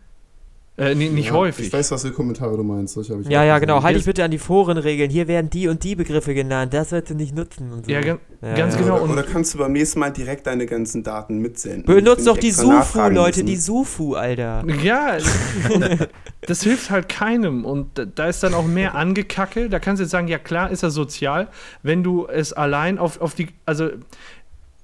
[0.78, 1.68] Äh, nee, nicht Ja, häufig.
[1.68, 2.94] Ich weiß, was für Kommentare du meinst.
[2.94, 3.68] Solche habe ich Ja, ja, gesehen.
[3.68, 3.84] genau.
[3.84, 5.12] Halt dich bitte an die Forenregeln.
[5.12, 6.74] Hier werden die und die Begriffe genannt.
[6.74, 7.72] Das sollst du nicht nutzen.
[7.74, 7.92] Und so.
[7.92, 8.80] Ja, gan Ja, ganz ja.
[8.82, 8.94] genau.
[8.96, 11.84] Oder, Und oder kannst du beim nächsten Mal direkt deine ganzen Daten mitsenden?
[11.84, 13.40] Benutzt doch die Sufu, Leute.
[13.42, 13.46] müssen.
[13.48, 14.64] Die Sufu, Alter.
[14.82, 15.18] Ja,
[16.48, 17.66] das hilft halt keinem.
[17.66, 19.70] Und da- da ist dann auch mehr Angekacke.
[19.70, 21.50] Da kannst du jetzt sagen, ja klar, ist er sozial,
[21.84, 23.50] wenn du es allein auf, auf die.
[23.66, 23.90] Also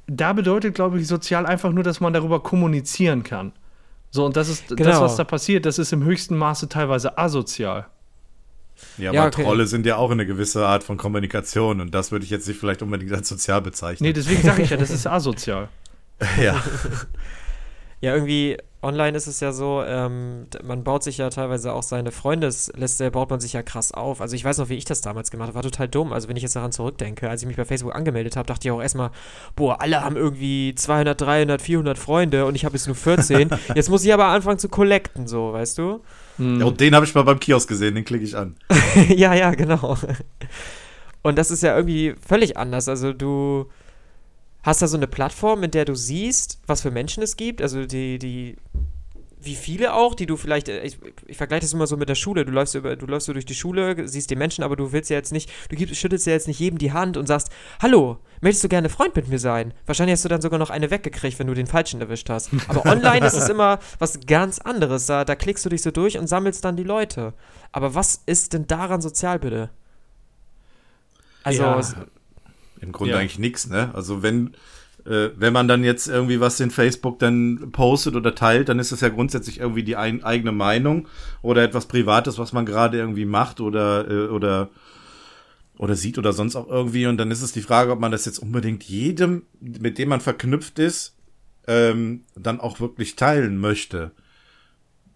[0.08, 3.52] da bedeutet, glaube ich, sozial einfach nur, dass man darüber kommunizieren kann.
[4.12, 5.02] So, und das ist das, Genau.
[5.02, 7.88] was da passiert, das ist im höchsten Maße teilweise asozial.
[8.98, 9.44] Ja, Ja, aber okay.
[9.44, 12.60] Trolle sind ja auch eine gewisse Art von Kommunikation und das würde ich jetzt nicht
[12.60, 14.08] vielleicht unbedingt als sozial bezeichnen.
[14.08, 15.68] Nee, deswegen sage ich ja, das ist asozial.
[16.42, 16.62] ja.
[18.02, 22.12] Ja, irgendwie online ist es ja so, ähm, man baut sich ja teilweise auch seine
[22.12, 24.22] Freundesliste, baut man sich ja krass auf.
[24.22, 26.14] Also ich weiß noch, wie ich das damals gemacht habe, war total dumm.
[26.14, 28.72] Also wenn ich jetzt daran zurückdenke, als ich mich bei Facebook angemeldet habe, dachte ich
[28.72, 29.10] auch erstmal,
[29.56, 33.50] boah, alle haben irgendwie 200, 300, 400 Freunde und ich habe jetzt nur 14.
[33.76, 36.02] jetzt muss ich aber anfangen zu collecten, so, weißt du?
[36.38, 36.60] Hm.
[36.60, 38.56] ja und den habe ich mal beim Kiosk gesehen, den klicke ich an.
[39.10, 39.98] ja, ja, genau.
[41.24, 42.88] Und das ist ja irgendwie völlig anders.
[42.88, 43.66] Also du
[44.68, 47.62] hast da so eine Plattform, in der du siehst, was für Menschen es gibt.
[47.62, 48.58] Also die, die,
[49.40, 52.16] wie viele auch, die du vielleicht, äh, ich, ich vergleiche das immer so mit der
[52.16, 52.44] Schule.
[52.44, 55.10] Du läufst über, du läufst so durch die Schule, siehst die Menschen, aber du willst
[55.10, 57.50] ja jetzt nicht, du gibst, schüttelst ja jetzt nicht jedem die Hand und sagst,
[57.82, 59.74] hallo, möchtest du gerne Freund mit mir sein?
[59.86, 62.50] Wahrscheinlich hast du dann sogar noch eine weggekriegt, wenn du den Falschen erwischt hast.
[62.68, 65.06] Aber online ist es immer was ganz anderes.
[65.06, 67.34] Da, da klickst du dich so durch und sammelst dann die Leute.
[67.72, 69.70] Aber was ist denn daran sozial, bitte?
[71.44, 71.82] Also, Ja.
[72.82, 73.20] Im Grunde Ja.
[73.20, 73.92] eigentlich nichts, ne?
[73.94, 74.56] Also wenn
[75.08, 78.92] äh, wenn man dann jetzt irgendwie was in Facebook dann postet oder teilt, dann ist
[78.92, 81.08] das ja grundsätzlich irgendwie die ein, eigene Meinung
[81.42, 84.70] oder etwas Privates, was man gerade irgendwie macht oder, äh, oder,
[85.78, 87.08] oder sieht oder sonst auch irgendwie.
[87.08, 90.20] Und dann ist es die Frage, ob man das jetzt unbedingt jedem, mit dem man
[90.20, 91.16] verknüpft ist,
[91.68, 94.12] ähm, dann auch wirklich teilen möchte.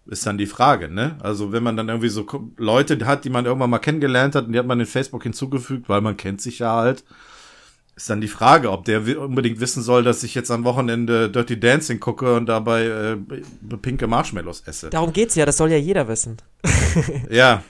[0.06, 1.16] Ist dann die Frage, ne?
[1.20, 4.52] Also wenn man dann irgendwie so Leute hat, die man irgendwann mal kennengelernt hat und
[4.52, 7.04] die hat man in Facebook hinzugefügt, weil man kennt sich ja halt,
[7.94, 11.60] ist dann die Frage, ob der unbedingt wissen soll, dass ich jetzt am Wochenende Dirty
[11.60, 13.16] Dancing gucke und dabei äh,
[13.76, 14.90] pinke Marshmallows esse.
[14.90, 16.38] Darum geht's ja, das soll ja jeder wissen.
[17.30, 17.62] ja.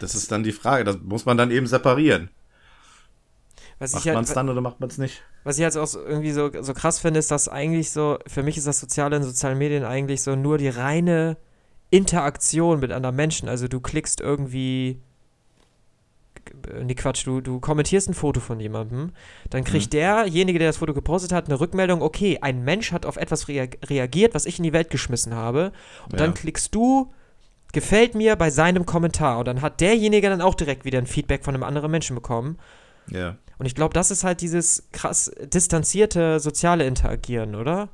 [0.00, 2.28] Das ist dann die Frage, das muss man dann eben separieren.
[3.78, 5.22] Was macht halt, man es dann oder macht man es nicht?
[5.44, 8.42] Was ich jetzt auch so irgendwie so, so krass finde, ist, dass eigentlich so, für
[8.42, 11.36] mich ist das Soziale in sozialen Medien eigentlich so nur die reine
[11.90, 13.48] Interaktion mit anderen Menschen.
[13.48, 15.02] Also du klickst irgendwie
[16.82, 19.12] nee, Quatsch, du, du kommentierst ein Foto von jemandem,
[19.50, 19.98] dann kriegt mhm.
[19.98, 23.66] derjenige, der das Foto gepostet hat, eine Rückmeldung, okay, ein Mensch hat auf etwas rea
[23.84, 25.72] reagiert, was ich in die Welt geschmissen habe.
[26.06, 26.18] Und ja.
[26.18, 27.12] dann klickst du,
[27.72, 29.38] gefällt mir bei seinem Kommentar.
[29.38, 32.58] Und dann hat derjenige dann auch direkt wieder ein Feedback von einem anderen Menschen bekommen.
[33.10, 33.36] Ja.
[33.58, 37.88] Und ich glaube, das ist halt dieses krass distanzierte soziale Interagieren, oder?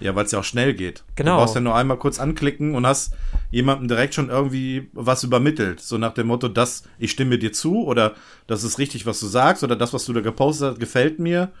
[0.00, 1.04] Ja, weil es ja auch schnell geht.
[1.16, 1.36] Genau.
[1.36, 3.14] Du brauchst ja nur einmal kurz anklicken und hast
[3.50, 5.80] jemandem direkt schon irgendwie was übermittelt.
[5.80, 8.14] So nach dem Motto, das, ich stimme dir zu oder
[8.46, 11.52] das ist richtig, was du sagst oder das, was du da gepostet hast, gefällt mir.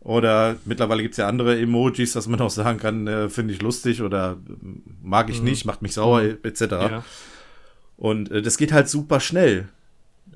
[0.00, 3.60] Oder mittlerweile gibt es ja andere Emojis, dass man auch sagen kann, äh, finde ich
[3.60, 4.36] lustig oder
[5.02, 5.46] mag ich mhm.
[5.46, 6.38] nicht, macht mich sauer, mhm.
[6.44, 6.60] etc.
[6.60, 7.04] Ja.
[7.96, 9.68] Und äh, das geht halt super schnell.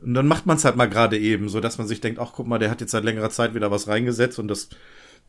[0.03, 2.33] Und dann macht man es halt mal gerade eben, so dass man sich denkt, ach
[2.35, 4.71] guck mal, der hat jetzt seit längerer Zeit wieder was reingesetzt und das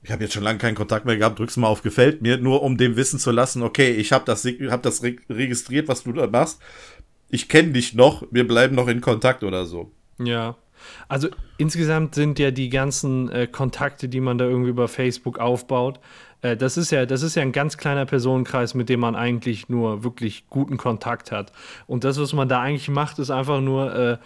[0.04, 2.64] ich habe jetzt schon lange keinen Kontakt mehr gehabt, drückst mal auf gefällt mir, nur
[2.64, 6.28] um dem wissen zu lassen, okay, ich habe das, hab das registriert, was du da
[6.28, 6.60] machst.
[7.30, 9.92] Ich kenne dich noch, wir bleiben noch in Kontakt oder so.
[10.20, 10.56] Ja.
[11.08, 16.00] Also insgesamt sind ja die ganzen äh, Kontakte, die man da irgendwie über Facebook aufbaut,
[16.42, 19.70] äh, das ist ja, das ist ja ein ganz kleiner Personenkreis, mit dem man eigentlich
[19.70, 21.52] nur wirklich guten Kontakt hat.
[21.88, 24.18] Und das, was man da eigentlich macht, ist einfach nur äh,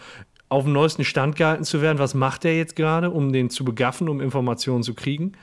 [0.49, 1.99] auf dem neuesten Stand gehalten zu werden.
[1.99, 5.34] Was macht er jetzt gerade, um den zu begaffen, um Informationen zu kriegen?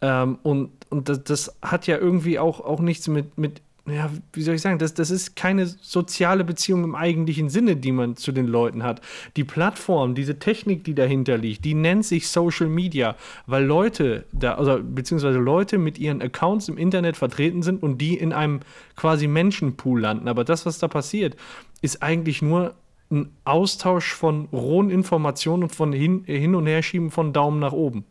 [0.00, 4.42] Ähm, und und das, das, hat ja irgendwie auch, auch nichts mit, mit, ja, wie
[4.42, 8.30] soll ich sagen, das, das ist keine soziale Beziehung im eigentlichen Sinne, die man zu
[8.30, 9.00] den Leuten hat.
[9.36, 14.56] Die Plattform, diese Technik, die dahinter liegt, die nennt sich Social Media, weil Leute da,
[14.56, 18.60] also beziehungsweise Leute mit ihren Accounts im Internet vertreten sind und die in einem
[18.94, 20.28] quasi Menschenpool landen.
[20.28, 21.36] Aber das, was da passiert,
[21.80, 22.74] ist eigentlich nur
[23.12, 27.72] ein Austausch von rohen Informationen und von hin, hin und her schieben von Daumen nach
[27.72, 28.04] oben.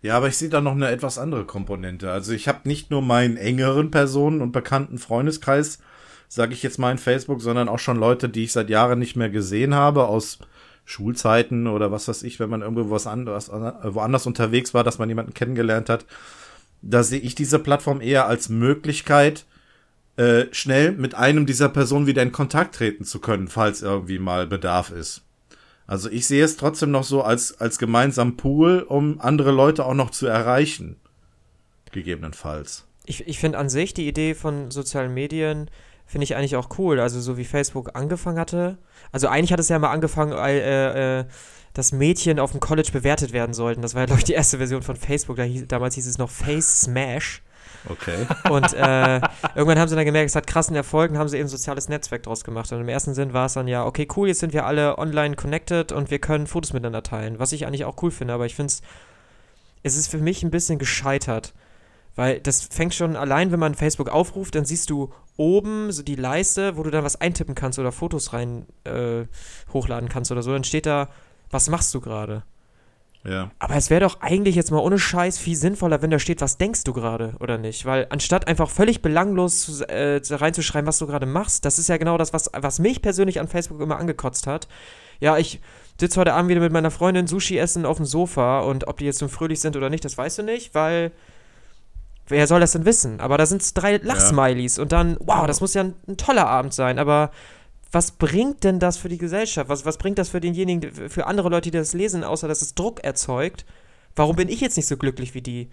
[0.00, 2.10] Ja, aber ich sehe da noch eine etwas andere Komponente.
[2.12, 5.80] Also ich habe nicht nur meinen engeren Personen und bekannten Freundeskreis,
[6.28, 9.16] sage ich jetzt mal in Facebook, sondern auch schon Leute, die ich seit Jahren nicht
[9.16, 10.38] mehr gesehen habe, aus
[10.84, 15.08] Schulzeiten oder was weiß ich, wenn man irgendwo was anderes, woanders unterwegs war, dass man
[15.08, 16.06] jemanden kennengelernt hat.
[16.80, 19.46] Da sehe ich diese Plattform eher als Möglichkeit,
[20.18, 24.46] äh, schnell mit einem dieser Personen wieder in Kontakt treten zu können, falls irgendwie mal
[24.46, 25.22] Bedarf ist.
[25.86, 29.94] Also ich sehe es trotzdem noch so als, als gemeinsam Pool, um andere Leute auch
[29.94, 30.96] noch zu erreichen.
[31.92, 32.84] Gegebenenfalls.
[33.06, 35.70] Ich, ich finde an sich die Idee von sozialen Medien,
[36.04, 37.00] finde ich eigentlich auch cool.
[37.00, 38.76] Also so wie Facebook angefangen hatte.
[39.12, 41.24] Also eigentlich hat es ja mal angefangen, äh, äh,
[41.74, 43.82] dass Mädchen auf dem College bewertet werden sollten.
[43.82, 45.36] Das war ja, glaube ich, die erste Version von Facebook.
[45.36, 47.42] Da hieß, damals hieß es noch Face Smash.
[47.88, 48.26] Okay.
[48.50, 49.20] Und äh,
[49.54, 51.88] irgendwann haben sie dann gemerkt, es hat krassen Erfolg und haben sie eben ein soziales
[51.88, 52.72] Netzwerk draus gemacht.
[52.72, 55.36] Und im ersten Sinn war es dann ja, okay, cool, jetzt sind wir alle online
[55.36, 57.38] connected und wir können Fotos miteinander teilen.
[57.38, 58.82] Was ich eigentlich auch cool finde, aber ich finde es,
[59.82, 61.54] es ist für mich ein bisschen gescheitert.
[62.16, 66.16] Weil das fängt schon allein, wenn man Facebook aufruft, dann siehst du oben so die
[66.16, 69.26] Leiste, wo du dann was eintippen kannst oder Fotos rein äh,
[69.72, 70.52] hochladen kannst oder so.
[70.52, 71.10] Dann steht da,
[71.50, 72.42] was machst du gerade?
[73.24, 73.50] Ja.
[73.58, 76.56] Aber es wäre doch eigentlich jetzt mal ohne Scheiß viel sinnvoller, wenn da steht, was
[76.56, 77.84] denkst du gerade oder nicht?
[77.84, 82.16] Weil anstatt einfach völlig belanglos äh, reinzuschreiben, was du gerade machst, das ist ja genau
[82.16, 84.68] das, was, was mich persönlich an Facebook immer angekotzt hat.
[85.20, 85.60] Ja, ich
[86.00, 89.04] sitze heute Abend wieder mit meiner Freundin Sushi essen auf dem Sofa und ob die
[89.04, 91.10] jetzt nun fröhlich sind oder nicht, das weißt du nicht, weil
[92.28, 93.20] wer soll das denn wissen?
[93.20, 94.82] Aber da sind drei Lachsmilies ja.
[94.82, 97.30] und dann, wow, das muss ja ein, ein toller Abend sein, aber
[97.90, 99.68] was bringt denn das für die Gesellschaft?
[99.68, 102.74] Was, was bringt das für denjenigen, für andere Leute, die das lesen, außer dass es
[102.74, 103.64] Druck erzeugt?
[104.14, 105.68] Warum bin ich jetzt nicht so glücklich wie die?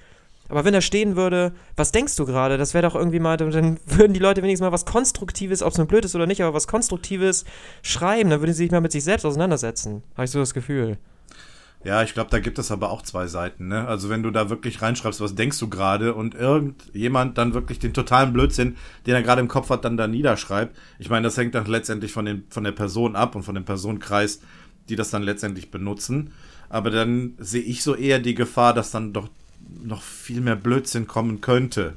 [0.48, 3.80] Aber wenn da stehen würde, was denkst du gerade, das wäre doch irgendwie mal, dann
[3.86, 6.54] würden die Leute wenigstens mal was Konstruktives, ob es nur blöd ist oder nicht, aber
[6.54, 7.46] was Konstruktives
[7.82, 10.04] schreiben, dann würden sie sich mal mit sich selbst auseinandersetzen.
[10.14, 11.00] Habe ich so das Gefühl.
[11.86, 13.68] Ja, ich glaube, da gibt es aber auch zwei Seiten.
[13.68, 13.88] Ne?
[13.88, 17.94] Also wenn du da wirklich reinschreibst, was denkst du gerade und irgendjemand dann wirklich den
[17.94, 20.76] totalen Blödsinn, den er gerade im Kopf hat, dann da niederschreibt.
[20.98, 23.66] Ich meine, das hängt dann letztendlich von, den, von der Person ab und von dem
[23.66, 24.42] Personenkreis,
[24.90, 26.34] die das dann letztendlich benutzen.
[26.70, 29.30] Aber dann sehe ich so eher die Gefahr, dass dann doch
[29.84, 31.94] noch viel mehr Blödsinn kommen könnte,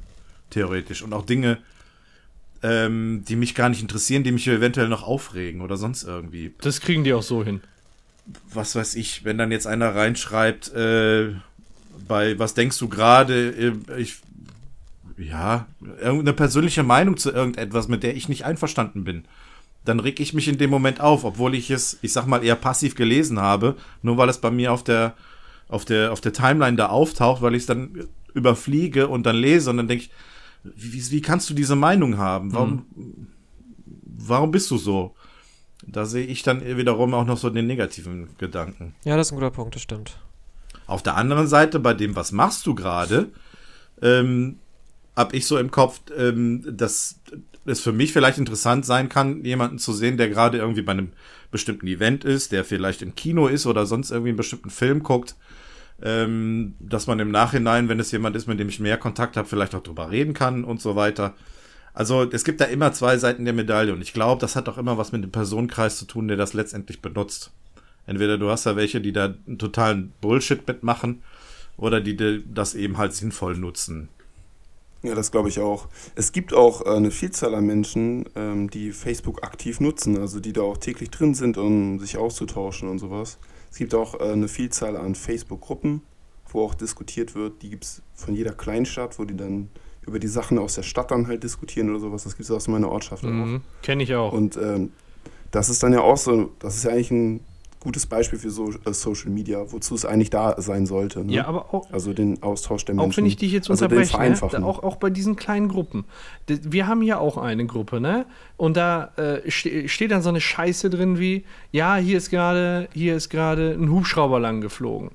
[0.51, 1.01] theoretisch.
[1.01, 1.57] Und auch Dinge,
[2.61, 6.53] ähm, die mich gar nicht interessieren, die mich eventuell noch aufregen oder sonst irgendwie.
[6.61, 7.61] Das kriegen die auch so hin.
[8.53, 11.33] Was weiß ich, wenn dann jetzt einer reinschreibt, äh,
[12.07, 14.19] bei was denkst du gerade, äh, ich
[15.17, 15.67] ja,
[16.01, 19.25] irgendeine persönliche Meinung zu irgendetwas, mit der ich nicht einverstanden bin,
[19.85, 22.55] dann reg ich mich in dem Moment auf, obwohl ich es, ich sag mal, eher
[22.55, 25.13] passiv gelesen habe, nur weil es bei mir auf der,
[25.67, 29.69] auf der, auf der Timeline da auftaucht, weil ich es dann überfliege und dann lese
[29.69, 30.11] und dann denke ich,
[30.63, 32.53] wie, wie kannst du diese Meinung haben?
[32.53, 33.27] Warum, mhm.
[34.03, 35.15] warum bist du so?
[35.91, 38.95] Da sehe ich dann wiederum auch noch so den negativen Gedanken.
[39.03, 40.17] Ja, das ist ein guter Punkt, das stimmt.
[40.87, 43.29] Auf der anderen Seite, bei dem, was machst du gerade,
[44.01, 44.57] ähm,
[45.15, 47.19] habe ich so im Kopf, ähm, dass
[47.65, 51.11] es für mich vielleicht interessant sein kann, jemanden zu sehen, der gerade irgendwie bei einem
[51.51, 55.35] bestimmten Event ist, der vielleicht im Kino ist oder sonst irgendwie einen bestimmten Film guckt,
[56.01, 59.47] ähm, dass man im Nachhinein, wenn es jemand ist, mit dem ich mehr Kontakt habe,
[59.47, 61.33] vielleicht auch drüber reden kann und so weiter.
[61.93, 64.77] Also es gibt da immer zwei Seiten der Medaille und ich glaube, das hat auch
[64.77, 67.51] immer was mit dem Personenkreis zu tun, der das letztendlich benutzt.
[68.05, 71.23] Entweder du hast da welche, die da einen totalen Bullshit mitmachen
[71.77, 74.09] oder die das eben halt sinnvoll nutzen.
[75.01, 75.87] Ja, das glaube ich auch.
[76.15, 80.51] Es gibt auch äh, eine Vielzahl an Menschen, ähm, die Facebook aktiv nutzen, also die
[80.51, 83.37] da auch täglich drin sind, um sich auszutauschen und sowas.
[83.71, 86.01] Es gibt auch äh, eine Vielzahl an Facebook-Gruppen,
[86.49, 87.61] wo auch diskutiert wird.
[87.61, 89.69] Die gibt es von jeder Kleinstadt, wo die dann
[90.09, 92.23] über die Sachen aus der Stadt dann halt diskutieren oder sowas.
[92.23, 93.61] Das gibt es aus meiner Ortschaft mhm.
[93.61, 93.81] auch.
[93.83, 94.33] Kenne ich auch.
[94.33, 94.91] Und ähm,
[95.51, 97.39] das ist dann ja auch so, das ist ja eigentlich ein
[97.79, 101.23] gutes Beispiel für so, äh, Social Media, wozu es eigentlich da sein sollte.
[101.23, 101.33] Ne?
[101.33, 101.91] Ja, aber auch.
[101.91, 103.11] Also den Austausch der Menschen.
[103.11, 104.65] Auch wenn ich dich jetzt also unterbreche, ne?
[104.65, 106.05] auch, auch bei diesen kleinen Gruppen.
[106.47, 108.25] Wir haben ja auch eine Gruppe, ne?
[108.57, 113.15] Und da äh, steht dann so eine Scheiße drin wie: Ja, hier ist gerade, hier
[113.15, 115.11] ist gerade ein Hubschrauber lang geflogen.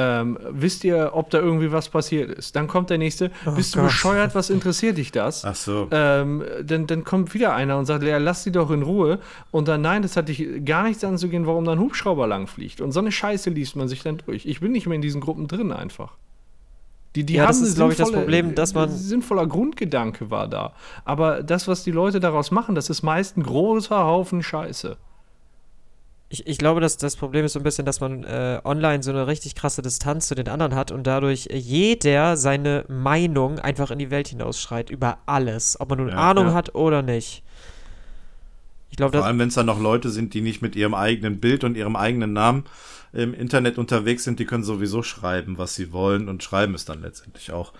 [0.00, 2.54] Ähm, wisst ihr, ob da irgendwie was passiert ist?
[2.54, 3.82] Dann kommt der nächste, oh bist Gott.
[3.82, 5.44] du bescheuert, was interessiert dich das?
[5.44, 5.88] Ach so.
[5.90, 9.18] Ähm, dann, dann kommt wieder einer und sagt, ja, lass die doch in Ruhe.
[9.50, 12.80] Und dann, nein, das hat dich gar nichts anzugehen, warum da ein Hubschrauber lang fliegt.
[12.80, 14.46] Und so eine Scheiße liest man sich dann durch.
[14.46, 16.12] Ich bin nicht mehr in diesen Gruppen drin einfach.
[17.16, 18.88] Die, die ja, haben das ist, glaube ich, das Problem, dass man.
[18.90, 20.74] Sinnvoller Grundgedanke war da.
[21.04, 24.96] Aber das, was die Leute daraus machen, das ist meist ein großer Haufen Scheiße
[26.30, 29.10] ich, ich glaube, dass das Problem ist so ein bisschen, dass man äh, online so
[29.10, 33.98] eine richtig krasse Distanz zu den anderen hat und dadurch jeder seine Meinung einfach in
[33.98, 36.54] die Welt hinausschreit über alles, ob man nun ja, Ahnung ja.
[36.54, 37.42] hat oder nicht.
[38.90, 41.40] Ich glaube, Vor allem, wenn es dann noch Leute sind, die nicht mit ihrem eigenen
[41.40, 42.64] Bild und ihrem eigenen Namen
[43.12, 47.00] im Internet unterwegs sind, die können sowieso schreiben, was sie wollen und schreiben es dann
[47.00, 47.72] letztendlich auch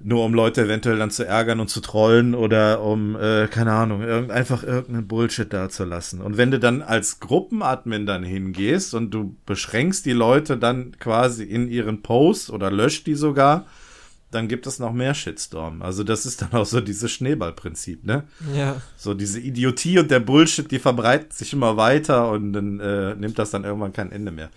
[0.00, 4.02] nur um Leute eventuell dann zu ärgern und zu trollen oder um, äh, keine Ahnung,
[4.02, 6.20] irgend, einfach irgendeinen Bullshit da zu lassen.
[6.20, 11.44] Und wenn du dann als Gruppenadmin dann hingehst und du beschränkst die Leute dann quasi
[11.44, 13.66] in ihren Post oder löscht die sogar,
[14.30, 15.80] dann gibt es noch mehr Shitstorm.
[15.80, 18.24] Also das ist dann auch so dieses Schneeballprinzip, ne?
[18.54, 18.82] Ja.
[18.96, 23.38] So diese Idiotie und der Bullshit, die verbreitet sich immer weiter und dann äh, nimmt
[23.38, 24.50] das dann irgendwann kein Ende mehr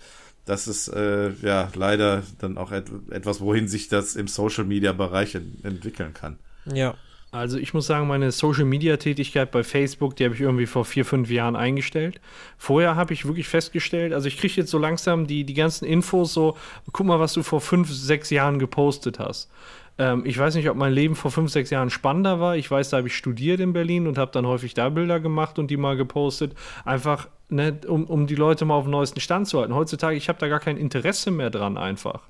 [0.48, 4.92] das ist äh, ja leider dann auch et etwas, wohin sich das im Social Media
[4.92, 6.38] Bereich ent entwickeln kann.
[6.72, 6.94] Ja.
[7.30, 10.86] Also ich muss sagen, meine Social Media Tätigkeit bei Facebook, die habe ich irgendwie vor
[10.86, 12.22] vier, fünf Jahren eingestellt.
[12.56, 16.32] Vorher habe ich wirklich festgestellt, also ich kriege jetzt so langsam die, die ganzen Infos
[16.32, 16.56] so,
[16.90, 19.50] guck mal, was du vor fünf, sechs Jahren gepostet hast.
[19.98, 22.56] Ähm, ich weiß nicht, ob mein Leben vor fünf, sechs Jahren spannender war.
[22.56, 25.58] Ich weiß, da habe ich studiert in Berlin und habe dann häufig da Bilder gemacht
[25.58, 26.54] und die mal gepostet.
[26.84, 29.74] Einfach, ne, um, um die Leute mal auf den neuesten Stand zu halten.
[29.74, 32.22] Heutzutage, ich habe da gar kein Interesse mehr dran einfach.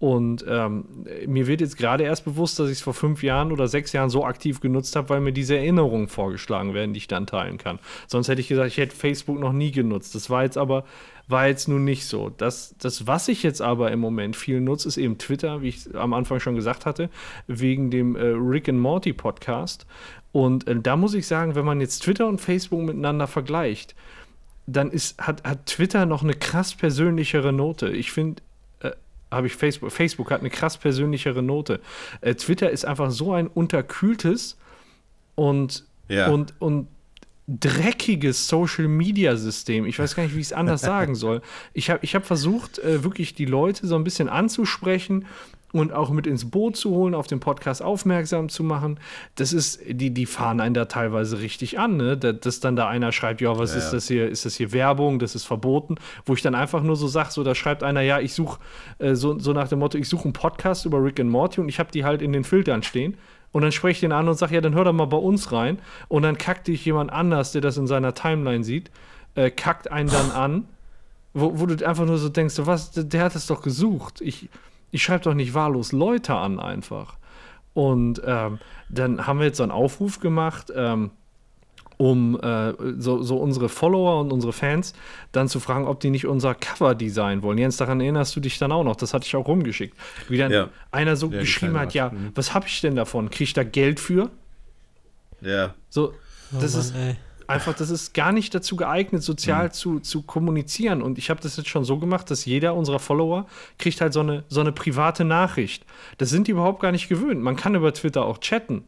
[0.00, 0.86] Und ähm,
[1.26, 4.08] mir wird jetzt gerade erst bewusst, dass ich es vor fünf Jahren oder sechs Jahren
[4.08, 7.78] so aktiv genutzt habe, weil mir diese Erinnerungen vorgeschlagen werden, die ich dann teilen kann.
[8.06, 10.14] Sonst hätte ich gesagt, ich hätte Facebook noch nie genutzt.
[10.14, 10.84] Das war jetzt aber
[11.30, 12.30] war jetzt nun nicht so.
[12.30, 15.94] Das, das, was ich jetzt aber im Moment viel nutze, ist eben Twitter, wie ich
[15.94, 17.10] am Anfang schon gesagt hatte,
[17.46, 19.86] wegen dem äh, Rick and Morty Podcast.
[20.32, 23.94] Und äh, da muss ich sagen, wenn man jetzt Twitter und Facebook miteinander vergleicht,
[24.66, 27.90] dann ist, hat, hat Twitter noch eine krass persönlichere Note.
[27.90, 28.42] Ich finde,
[28.80, 28.90] äh,
[29.30, 31.80] habe ich Facebook, Facebook hat eine krass persönlichere Note.
[32.20, 34.56] Äh, Twitter ist einfach so ein unterkühltes
[35.34, 36.28] und, ja.
[36.28, 36.88] und, und
[37.46, 39.84] dreckiges Social-Media-System.
[39.86, 41.42] Ich weiß gar nicht, wie ich es anders sagen soll.
[41.72, 45.26] Ich habe ich hab versucht, äh, wirklich die Leute so ein bisschen anzusprechen
[45.72, 48.98] und auch mit ins Boot zu holen, auf den Podcast aufmerksam zu machen.
[49.36, 52.16] Das ist, die, die fahren einen da teilweise richtig an, ne?
[52.16, 54.28] Dass dann da einer schreibt, ja, was ja, ist das hier?
[54.28, 55.18] Ist das hier Werbung?
[55.18, 55.96] Das ist verboten.
[56.24, 58.58] Wo ich dann einfach nur so sage, so, da schreibt einer, ja, ich suche,
[58.98, 61.68] äh, so, so nach dem Motto, ich suche einen Podcast über Rick and Morty und
[61.68, 63.16] ich habe die halt in den Filtern stehen.
[63.52, 65.50] Und dann spreche ich den an und sage, ja, dann hör doch mal bei uns
[65.52, 65.78] rein.
[66.08, 68.90] Und dann kackt dich jemand anders, der das in seiner Timeline sieht,
[69.34, 70.68] äh, kackt einen dann an.
[71.32, 74.20] Wo, wo du einfach nur so denkst, was, der hat es doch gesucht.
[74.20, 74.48] Ich,
[74.90, 77.16] ich schreibe doch nicht wahllos Leute an einfach.
[77.72, 81.10] Und ähm, dann haben wir jetzt so einen Aufruf gemacht, ähm,
[82.00, 84.94] um äh, so, so, unsere Follower und unsere Fans
[85.32, 87.58] dann zu fragen, ob die nicht unser Cover designen wollen.
[87.58, 89.94] Jens, daran erinnerst du dich dann auch noch, das hatte ich auch rumgeschickt.
[90.26, 90.70] Wie dann ja.
[90.92, 92.30] einer so ja, geschrieben hat, ja, mhm.
[92.34, 93.28] was habe ich denn davon?
[93.28, 94.30] Kriege ich da Geld für?
[95.42, 95.74] Ja.
[95.90, 96.14] So,
[96.52, 97.16] das oh Mann, ist ey.
[97.48, 99.72] einfach, das ist gar nicht dazu geeignet, sozial mhm.
[99.72, 101.02] zu, zu kommunizieren.
[101.02, 103.46] Und ich habe das jetzt schon so gemacht, dass jeder unserer Follower
[103.78, 105.84] kriegt halt so eine, so eine private Nachricht.
[106.16, 107.42] Das sind die überhaupt gar nicht gewöhnt.
[107.42, 108.84] Man kann über Twitter auch chatten.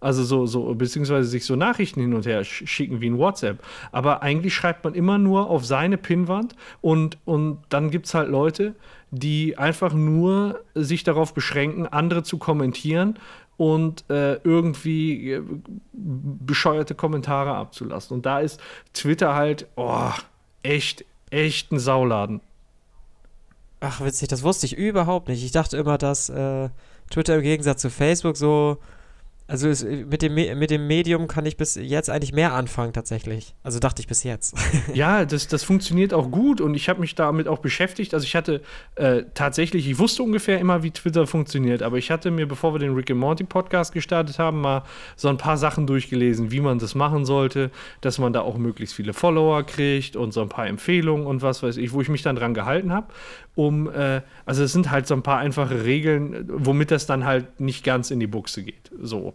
[0.00, 3.62] Also so, so, beziehungsweise sich so Nachrichten hin und her schicken wie ein WhatsApp.
[3.92, 8.30] Aber eigentlich schreibt man immer nur auf seine Pinnwand und, und dann gibt es halt
[8.30, 8.74] Leute,
[9.10, 13.18] die einfach nur sich darauf beschränken, andere zu kommentieren
[13.58, 15.42] und äh, irgendwie äh,
[15.92, 18.16] bescheuerte Kommentare abzulassen.
[18.16, 18.58] Und da ist
[18.94, 20.12] Twitter halt, oh,
[20.62, 22.40] echt, echt ein Sauladen.
[23.80, 25.44] Ach, witzig, das wusste ich überhaupt nicht.
[25.44, 26.70] Ich dachte immer, dass äh,
[27.10, 28.78] Twitter im Gegensatz zu Facebook so
[29.50, 33.56] also es, mit, dem, mit dem Medium kann ich bis jetzt eigentlich mehr anfangen tatsächlich.
[33.64, 34.56] Also dachte ich bis jetzt.
[34.94, 38.14] ja, das, das funktioniert auch gut und ich habe mich damit auch beschäftigt.
[38.14, 38.62] Also ich hatte
[38.94, 42.78] äh, tatsächlich, ich wusste ungefähr immer, wie Twitter funktioniert, aber ich hatte mir, bevor wir
[42.78, 44.84] den Rick and Morty Podcast gestartet haben, mal
[45.16, 47.72] so ein paar Sachen durchgelesen, wie man das machen sollte,
[48.02, 51.64] dass man da auch möglichst viele Follower kriegt und so ein paar Empfehlungen und was
[51.64, 53.08] weiß ich, wo ich mich dann dran gehalten habe,
[53.60, 57.60] um, äh, also es sind halt so ein paar einfache Regeln, womit das dann halt
[57.60, 58.90] nicht ganz in die Buchse geht.
[59.02, 59.34] So.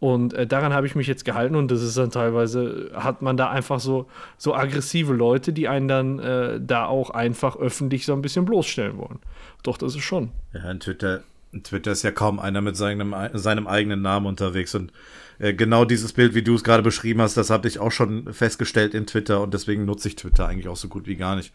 [0.00, 3.36] Und äh, daran habe ich mich jetzt gehalten und das ist dann teilweise, hat man
[3.36, 4.08] da einfach so,
[4.38, 8.98] so aggressive Leute, die einen dann äh, da auch einfach öffentlich so ein bisschen bloßstellen
[8.98, 9.20] wollen.
[9.62, 10.30] Doch, das ist schon.
[10.52, 14.74] Ja, in Twitter, in Twitter ist ja kaum einer mit seinem, seinem eigenen Namen unterwegs
[14.74, 14.90] und
[15.38, 18.32] äh, genau dieses Bild, wie du es gerade beschrieben hast, das habe ich auch schon
[18.32, 21.52] festgestellt in Twitter und deswegen nutze ich Twitter eigentlich auch so gut wie gar nicht.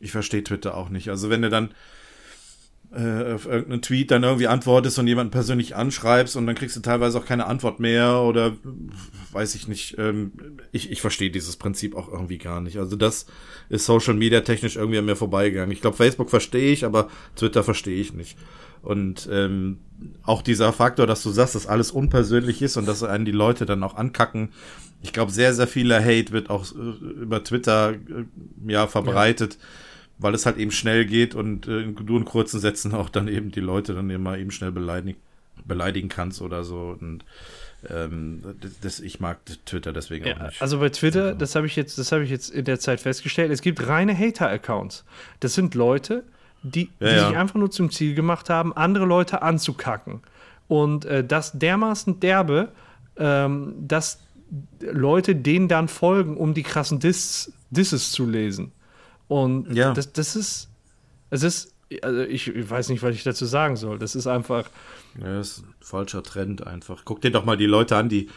[0.00, 1.08] Ich verstehe Twitter auch nicht.
[1.08, 1.70] Also wenn du dann
[2.92, 6.80] äh, auf irgendeinen Tweet dann irgendwie antwortest und jemanden persönlich anschreibst und dann kriegst du
[6.80, 8.56] teilweise auch keine Antwort mehr oder
[9.32, 9.96] weiß ich nicht.
[9.98, 10.32] Ähm,
[10.72, 12.78] ich ich verstehe dieses Prinzip auch irgendwie gar nicht.
[12.78, 13.26] Also das
[13.68, 15.72] ist Social Media technisch irgendwie an mir vorbeigegangen.
[15.72, 18.38] Ich glaube, Facebook verstehe ich, aber Twitter verstehe ich nicht.
[18.86, 19.78] Und ähm,
[20.22, 23.66] auch dieser Faktor, dass du sagst, dass alles unpersönlich ist und dass einen die Leute
[23.66, 24.50] dann auch ankacken.
[25.02, 29.54] Ich glaube, sehr, sehr vieler Hate wird auch äh, über Twitter äh, ja verbreitet.
[29.54, 29.66] Ja
[30.18, 33.50] weil es halt eben schnell geht und äh, du in kurzen Sätzen auch dann eben
[33.50, 35.18] die Leute dann immer eben schnell beleidigen,
[35.64, 36.96] beleidigen kannst oder so.
[36.98, 37.24] Und
[37.88, 38.42] ähm,
[38.80, 40.62] das, ich mag Twitter deswegen ja, auch nicht.
[40.62, 43.50] Also bei Twitter, das habe ich jetzt, das habe ich jetzt in der Zeit festgestellt,
[43.50, 45.04] es gibt reine Hater-Accounts.
[45.40, 46.24] Das sind Leute,
[46.70, 50.20] die, die ja, sich einfach nur zum Ziel gemacht haben, andere Leute anzukacken.
[50.68, 52.72] Und äh, das dermaßen derbe,
[53.16, 54.20] ähm, dass
[54.80, 58.72] Leute denen dann folgen, um die krassen Diss, Disses zu lesen.
[59.28, 59.92] Und ja.
[59.92, 60.68] das, das ist,
[61.30, 63.98] es ist, also ich, ich, weiß nicht, was ich dazu sagen soll.
[63.98, 64.68] Das ist einfach.
[65.20, 67.02] Ja, das ist ein falscher Trend einfach.
[67.04, 68.28] Guck dir doch mal die Leute an, die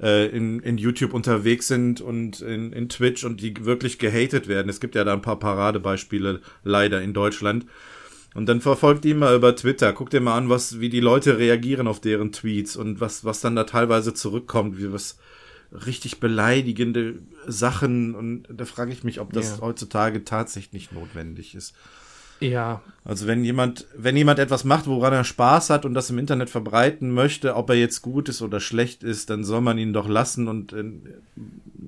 [0.00, 4.68] äh, in, in YouTube unterwegs sind und in, in Twitch und die wirklich gehatet werden.
[4.68, 7.66] Es gibt ja da ein paar Paradebeispiele leider in Deutschland.
[8.34, 9.92] Und dann verfolgt die mal über Twitter.
[9.94, 13.40] Guck dir mal an, was, wie die Leute reagieren auf deren Tweets und was, was
[13.40, 15.16] dann da teilweise zurückkommt, wie was,
[15.72, 19.60] richtig beleidigende Sachen und da frage ich mich, ob das ja.
[19.60, 21.74] heutzutage tatsächlich notwendig ist.
[22.40, 22.82] Ja.
[23.04, 26.50] Also wenn jemand, wenn jemand etwas macht, woran er Spaß hat und das im Internet
[26.50, 30.08] verbreiten möchte, ob er jetzt gut ist oder schlecht ist, dann soll man ihn doch
[30.08, 30.84] lassen und äh,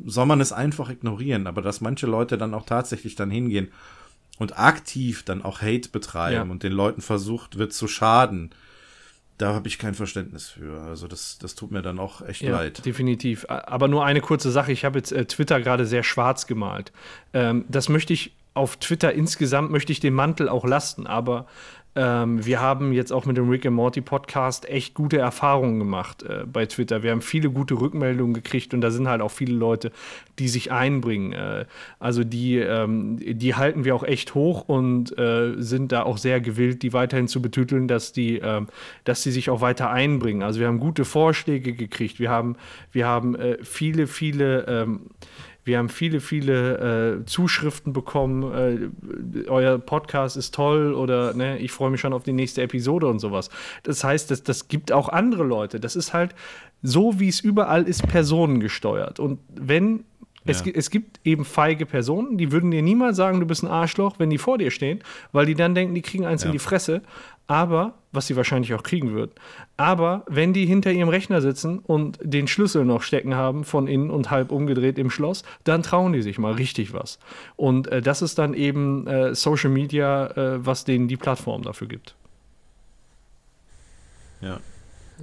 [0.07, 1.47] soll man es einfach ignorieren.
[1.47, 3.69] Aber dass manche Leute dann auch tatsächlich dann hingehen
[4.39, 6.53] und aktiv dann auch Hate betreiben ja.
[6.53, 8.51] und den Leuten versucht wird zu schaden,
[9.39, 10.81] da habe ich kein Verständnis für.
[10.83, 12.85] Also das, das tut mir dann auch echt ja, leid.
[12.85, 13.47] Definitiv.
[13.49, 14.73] Aber nur eine kurze Sache.
[14.73, 16.93] Ich habe jetzt äh, Twitter gerade sehr schwarz gemalt.
[17.33, 21.07] Ähm, das möchte ich auf Twitter insgesamt, möchte ich den Mantel auch lasten.
[21.07, 21.47] Aber
[21.99, 26.23] ähm, wir haben jetzt auch mit dem Rick and Morty Podcast echt gute Erfahrungen gemacht
[26.23, 27.03] äh, bei Twitter.
[27.03, 29.91] Wir haben viele gute Rückmeldungen gekriegt und da sind halt auch viele Leute,
[30.39, 31.33] die sich einbringen.
[31.33, 31.65] Äh,
[31.99, 36.41] also die, ähm, die halten wir auch echt hoch und äh, sind da auch sehr
[36.41, 38.69] gewillt, die weiterhin zu betüteln, dass die, ähm,
[39.03, 40.45] dass sie sich auch weiter einbringen.
[40.45, 42.21] Also wir haben gute Vorschläge gekriegt.
[42.21, 42.55] Wir haben,
[42.93, 45.01] wir haben äh, viele, viele ähm,
[45.69, 48.91] wir haben viele, viele äh, Zuschriften bekommen.
[49.45, 53.07] Äh, euer Podcast ist toll oder ne, ich freue mich schon auf die nächste Episode
[53.07, 53.51] und sowas.
[53.85, 55.79] Das heißt, das, das gibt auch andere Leute.
[55.79, 56.35] Das ist halt
[56.83, 59.21] so, wie es überall ist, personengesteuert.
[59.21, 60.05] Und wenn
[60.49, 60.73] Es, Ja.
[60.75, 64.31] es gibt eben feige Personen, die würden dir niemals sagen, du bist ein Arschloch, wenn
[64.31, 65.01] die vor dir stehen,
[65.33, 66.53] weil die dann denken, die kriegen eins in Ja.
[66.53, 67.03] die Fresse.
[67.51, 69.31] Aber, was sie wahrscheinlich auch kriegen würden,
[69.79, 74.11] aber wenn die hinter ihrem Rechner sitzen und den Schlüssel noch stecken haben, von innen
[74.11, 77.19] und halb umgedreht im Schloss, dann trauen die sich mal richtig was.
[77.57, 81.87] Und äh, das ist dann eben äh, Social Media, äh, was denen die Plattform dafür
[81.89, 82.15] gibt.
[84.43, 84.61] Ja.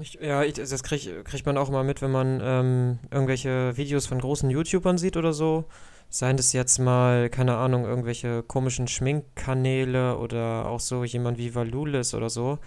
[0.01, 4.05] Ich, ja, ich, das krieg, kriegt man auch immer mit, wenn man ähm, irgendwelche Videos
[4.05, 5.65] von großen YouTubern sieht oder so.
[6.09, 12.13] Seien das jetzt mal, keine Ahnung, irgendwelche komischen Schminkkanäle oder auch so jemand wie Valulis
[12.13, 12.59] oder so.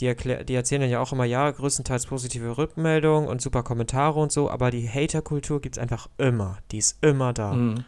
[0.00, 4.20] Die, erklär, die erzählen dann ja auch immer, ja, größtenteils positive Rückmeldungen und super Kommentare
[4.20, 6.58] und so, aber die Haterkultur gibt es einfach immer.
[6.70, 7.54] Die ist immer da.
[7.54, 7.84] Mhm.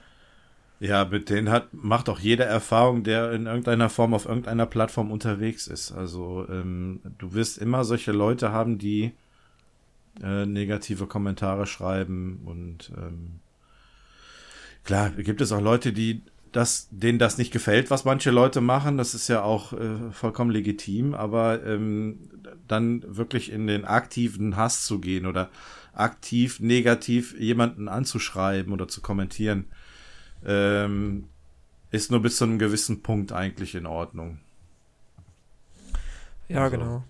[0.80, 5.10] Ja, mit denen hat, macht auch jede Erfahrung, der in irgendeiner Form auf irgendeiner Plattform
[5.10, 5.92] unterwegs ist.
[5.92, 9.12] Also ähm, du wirst immer solche Leute haben, die
[10.22, 13.40] äh, negative Kommentare schreiben und ähm,
[14.82, 18.96] klar, gibt es auch Leute, die das, denen das nicht gefällt, was manche Leute machen.
[18.96, 22.30] Das ist ja auch äh, vollkommen legitim, aber ähm,
[22.66, 25.50] dann wirklich in den aktiven Hass zu gehen oder
[25.92, 29.66] aktiv negativ jemanden anzuschreiben oder zu kommentieren,
[30.46, 31.24] ähm,
[31.90, 34.38] ist nur bis zu einem gewissen Punkt eigentlich in Ordnung.
[36.48, 37.04] Ja, Also- genau.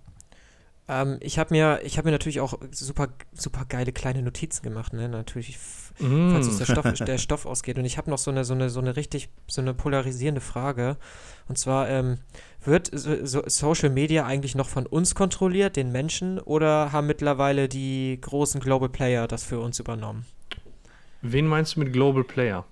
[0.88, 4.92] Ähm, ich habe mir, ich hab mir natürlich auch super, super geile kleine Notizen gemacht,
[4.92, 5.08] ne?
[5.08, 5.56] Natürlich,
[6.00, 6.32] Mhm.
[6.32, 7.78] falls uns der Stoff, der Stoff ausgeht.
[7.78, 10.96] Und ich habe noch so eine, so eine, so eine richtig, so eine polarisierende Frage.
[11.48, 12.18] Und zwar, ähm,
[12.64, 17.68] wird so, so Social Media eigentlich noch von uns kontrolliert, den Menschen, oder haben mittlerweile
[17.68, 20.26] die großen Global Player das für uns übernommen?
[21.22, 22.64] Wen meinst du mit Global Player?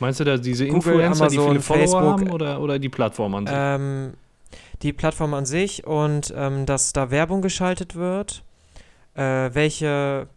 [0.00, 2.88] Meinst du da diese Google, Influencer, die Amazon, viele Follower Facebook, haben oder, oder die
[2.88, 3.56] Plattform an sich?
[3.56, 4.12] Ähm,
[4.82, 8.44] die Plattform an sich und ähm, dass da Werbung geschaltet wird,
[9.14, 10.28] äh, welche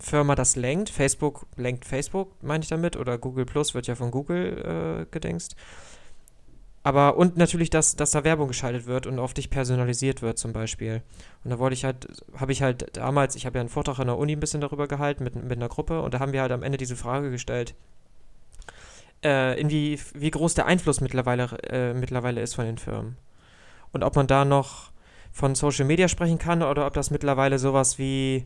[0.00, 0.90] Firma das lenkt.
[0.90, 5.56] Facebook lenkt Facebook, meine ich damit, oder Google Plus wird ja von Google äh, gedingst.
[6.82, 10.52] Aber und natürlich, dass, dass da Werbung geschaltet wird und auf dich personalisiert wird zum
[10.52, 11.00] Beispiel.
[11.42, 14.08] Und da wollte ich halt, habe ich halt damals, ich habe ja einen Vortrag an
[14.08, 16.52] der Uni ein bisschen darüber gehalten mit, mit einer Gruppe und da haben wir halt
[16.52, 17.74] am Ende diese Frage gestellt,
[19.24, 23.16] äh, in wie, wie groß der Einfluss mittlerweile, äh, mittlerweile ist von den Firmen.
[23.92, 24.90] Und ob man da noch
[25.32, 28.44] von Social Media sprechen kann oder ob das mittlerweile sowas wie,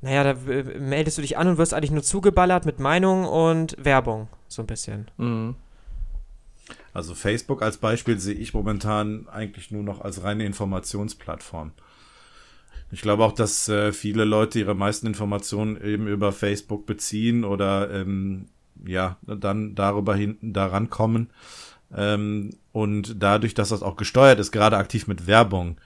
[0.00, 3.76] naja, da äh, meldest du dich an und wirst eigentlich nur zugeballert mit Meinung und
[3.82, 5.10] Werbung, so ein bisschen.
[5.16, 5.56] Mhm.
[6.92, 11.72] Also Facebook als Beispiel sehe ich momentan eigentlich nur noch als reine Informationsplattform.
[12.90, 17.90] Ich glaube auch, dass äh, viele Leute ihre meisten Informationen eben über Facebook beziehen oder
[17.90, 18.46] ähm,
[18.86, 21.28] ja, dann darüber hinten daran kommen.
[21.94, 25.78] Ähm, und dadurch, dass das auch gesteuert ist, gerade aktiv mit Werbung,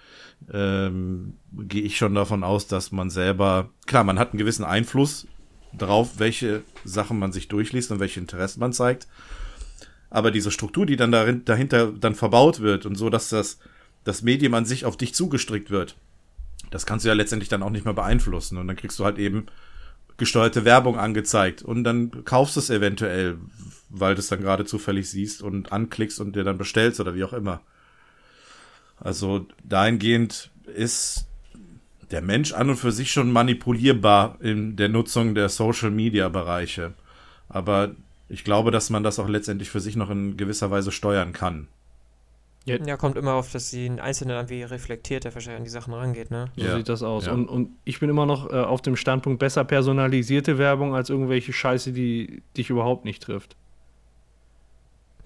[0.53, 5.27] ähm, gehe ich schon davon aus, dass man selber, klar, man hat einen gewissen Einfluss
[5.73, 9.07] darauf, welche Sachen man sich durchliest und welche Interessen man zeigt.
[10.11, 13.59] Aber diese Struktur, die dann darin, dahinter dann verbaut wird und so, dass das,
[14.05, 15.97] das Medium an sich auf dich zugestrickt wird,
[16.73, 18.59] das kannst du ja letztendlich dann auch nicht mehr beeinflussen.
[18.59, 19.47] Und dann kriegst du halt eben
[20.17, 23.39] gesteuerte Werbung angezeigt und dann kaufst du es eventuell,
[23.89, 27.25] weil du es dann gerade zufällig siehst und anklickst und dir dann bestellst oder wie
[27.25, 27.61] auch immer.
[28.99, 31.27] Also dahingehend ist
[32.11, 36.93] der Mensch an und für sich schon manipulierbar in der Nutzung der Social-Media-Bereiche.
[37.49, 37.95] Aber
[38.29, 41.69] ich glaube, dass man das auch letztendlich für sich noch in gewisser Weise steuern kann.
[42.65, 46.31] Ja, kommt immer auf, dass den Einzelnen irgendwie reflektiert, der wahrscheinlich an die Sachen rangeht,
[46.31, 46.47] ne?
[46.57, 47.27] So Ja, sieht das aus.
[47.27, 47.33] ja.
[47.33, 51.53] Und, und ich bin immer noch äh, auf dem Standpunkt besser personalisierte Werbung als irgendwelche
[51.53, 53.57] Scheiße, die dich überhaupt nicht trifft.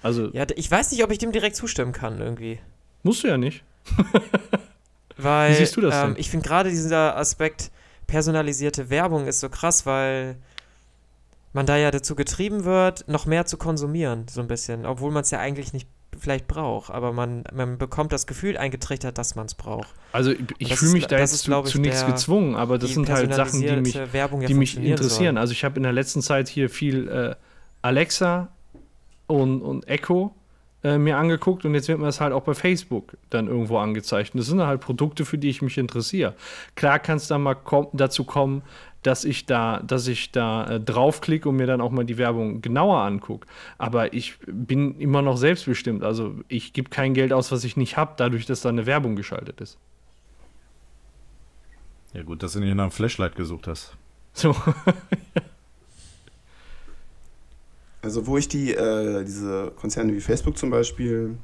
[0.03, 2.59] Also Ja, ich weiß nicht, ob ich dem direkt zustimmen kann, irgendwie.
[3.03, 3.65] musst du ja nicht.
[5.19, 6.21] Weil, Wie siehst du das ähm, denn?
[6.21, 7.71] ich finde gerade dieser Aspekt
[8.07, 10.37] personalisierte Werbung ist so krass, weil
[11.53, 14.85] man da ja dazu getrieben wird, noch mehr zu konsumieren, so ein bisschen.
[14.85, 15.89] Obwohl man es ja eigentlich nicht
[16.19, 19.89] vielleicht braucht, aber man, man bekommt das Gefühl eingetrichtert, dass man es braucht.
[20.13, 23.09] Also ich, fühle mich da jetzt ist, zu, ich, zu nichts gezwungen, aber das sind
[23.09, 23.99] halt Sachen, die mich,
[24.47, 25.37] die mich interessieren.
[25.37, 25.41] soll.
[25.41, 27.35] Also ich habe in der letzten Zeit hier viel äh,
[27.83, 28.49] Alexa
[29.27, 30.35] und, und Echo
[30.83, 34.35] äh, mir angeguckt und jetzt wird mir das halt auch bei Facebook dann irgendwo angezeigt.
[34.35, 36.35] Und das sind halt Produkte, für die ich mich interessiere.
[36.75, 38.63] Klar kann es dann mal komm, dazu kommen,
[39.07, 42.61] dass ich da, dass ich da äh, draufklicke und mir dann auch mal die Werbung
[42.61, 43.47] genauer angucke.
[43.79, 46.03] Aber ich bin immer noch selbstbestimmt.
[46.03, 49.15] Also ich gebe kein Geld aus, was ich nicht habe, dadurch, dass da eine Werbung
[49.15, 49.79] geschaltet ist.
[52.15, 53.97] Ja gut, dass du nicht nach einem Flashlight gesucht hast.
[54.33, 54.55] So.
[58.03, 61.37] Also wo ich die, äh, diese Konzerne wie Facebook zum Beispiel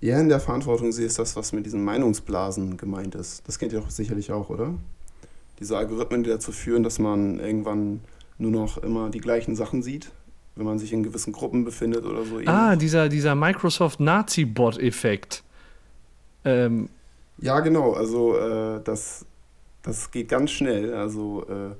[0.00, 3.42] eher in der Verantwortung sehe, ist das, was mit diesen Meinungsblasen gemeint ist.
[3.48, 4.74] Das kennt ihr doch sicherlich auch, oder?
[5.58, 8.00] Diese Algorithmen, die dazu führen, dass man irgendwann
[8.38, 10.12] nur noch immer die gleichen Sachen sieht,
[10.54, 12.40] wenn man sich in gewissen Gruppen befindet oder so.
[12.46, 15.42] Ah, dieser, dieser Microsoft Nazi-Bot-Effekt.
[16.44, 16.88] Ähm,
[17.38, 17.92] ja, genau.
[17.92, 19.24] Also äh, das,
[19.82, 20.94] das geht ganz schnell.
[20.94, 21.74] Also äh,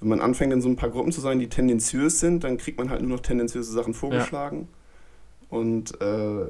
[0.00, 2.78] wenn man anfängt, in so ein paar Gruppen zu sein, die tendenziös sind, dann kriegt
[2.78, 4.68] man halt nur noch tendenziöse Sachen vorgeschlagen.
[5.50, 5.58] Ja.
[5.58, 6.46] Und äh,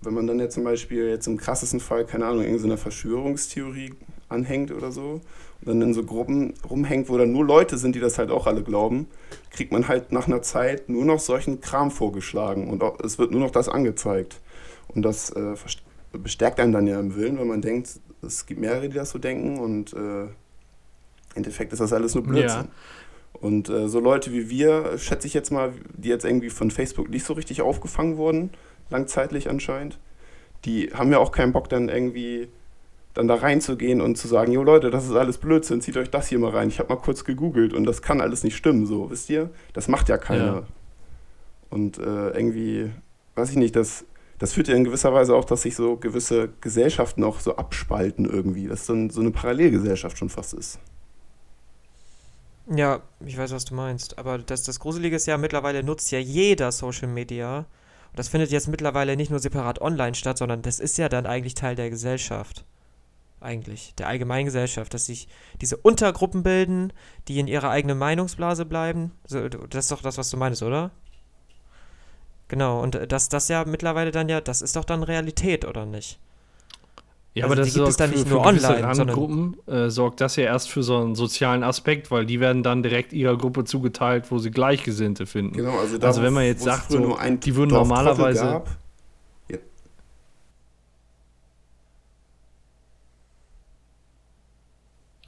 [0.00, 3.94] wenn man dann ja zum Beispiel jetzt im krassesten Fall, keine Ahnung, irgendeiner Verschwörungstheorie
[4.32, 5.20] anhängt oder so
[5.60, 8.46] und dann in so Gruppen rumhängt, wo dann nur Leute sind, die das halt auch
[8.46, 9.06] alle glauben,
[9.50, 13.30] kriegt man halt nach einer Zeit nur noch solchen Kram vorgeschlagen und auch, es wird
[13.30, 14.40] nur noch das angezeigt.
[14.88, 15.54] Und das äh,
[16.12, 19.18] bestärkt einen dann ja im Willen, wenn man denkt, es gibt mehrere, die das so
[19.18, 20.30] denken und äh, im
[21.34, 22.64] Endeffekt ist das alles nur Blödsinn.
[22.64, 22.68] Ja.
[23.40, 27.08] Und äh, so Leute wie wir, schätze ich jetzt mal, die jetzt irgendwie von Facebook
[27.08, 28.50] nicht so richtig aufgefangen wurden,
[28.90, 29.98] langzeitlich anscheinend,
[30.64, 32.48] die haben ja auch keinen Bock dann irgendwie
[33.14, 36.28] dann da reinzugehen und zu sagen, jo Leute, das ist alles Blödsinn, zieht euch das
[36.28, 36.68] hier mal rein.
[36.68, 39.50] Ich habe mal kurz gegoogelt und das kann alles nicht stimmen, so, wisst ihr?
[39.74, 40.44] Das macht ja keiner.
[40.44, 40.62] Ja.
[41.70, 42.90] Und äh, irgendwie,
[43.34, 44.04] weiß ich nicht, das,
[44.38, 48.24] das führt ja in gewisser Weise auch, dass sich so gewisse Gesellschaften auch so abspalten
[48.24, 50.78] irgendwie, dass dann so eine Parallelgesellschaft schon fast ist.
[52.74, 54.18] Ja, ich weiß, was du meinst.
[54.18, 57.58] Aber das, das Gruselige ist ja, mittlerweile nutzt ja jeder Social Media.
[57.58, 61.26] Und das findet jetzt mittlerweile nicht nur separat online statt, sondern das ist ja dann
[61.26, 62.64] eigentlich Teil der Gesellschaft
[63.42, 65.28] eigentlich, der allgemeinen Gesellschaft, dass sich
[65.60, 66.92] diese Untergruppen bilden,
[67.28, 69.12] die in ihrer eigenen Meinungsblase bleiben.
[69.26, 70.90] So, das ist doch das, was du meinst, oder?
[72.48, 76.18] Genau, und das, das ja mittlerweile dann ja, das ist doch dann Realität, oder nicht?
[77.34, 80.44] Ja, also aber das gibt es dann nicht nur online, Randgruppen äh, sorgt das ja
[80.44, 84.36] erst für so einen sozialen Aspekt, weil die werden dann direkt ihrer Gruppe zugeteilt, wo
[84.36, 85.56] sie Gleichgesinnte finden.
[85.56, 88.68] Genau, also, da, also wenn man jetzt sagt, so, die würden normalerweise gab,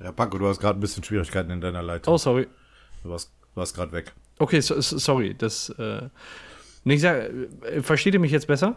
[0.05, 2.13] Ja, Paco, du hast gerade ein bisschen Schwierigkeiten in deiner Leitung.
[2.13, 2.47] Oh, sorry.
[3.03, 4.13] Du warst, warst gerade weg.
[4.39, 5.35] Okay, so, sorry.
[5.35, 6.11] Das, äh,
[6.99, 7.31] sag,
[7.63, 8.75] äh, versteht ihr mich jetzt besser?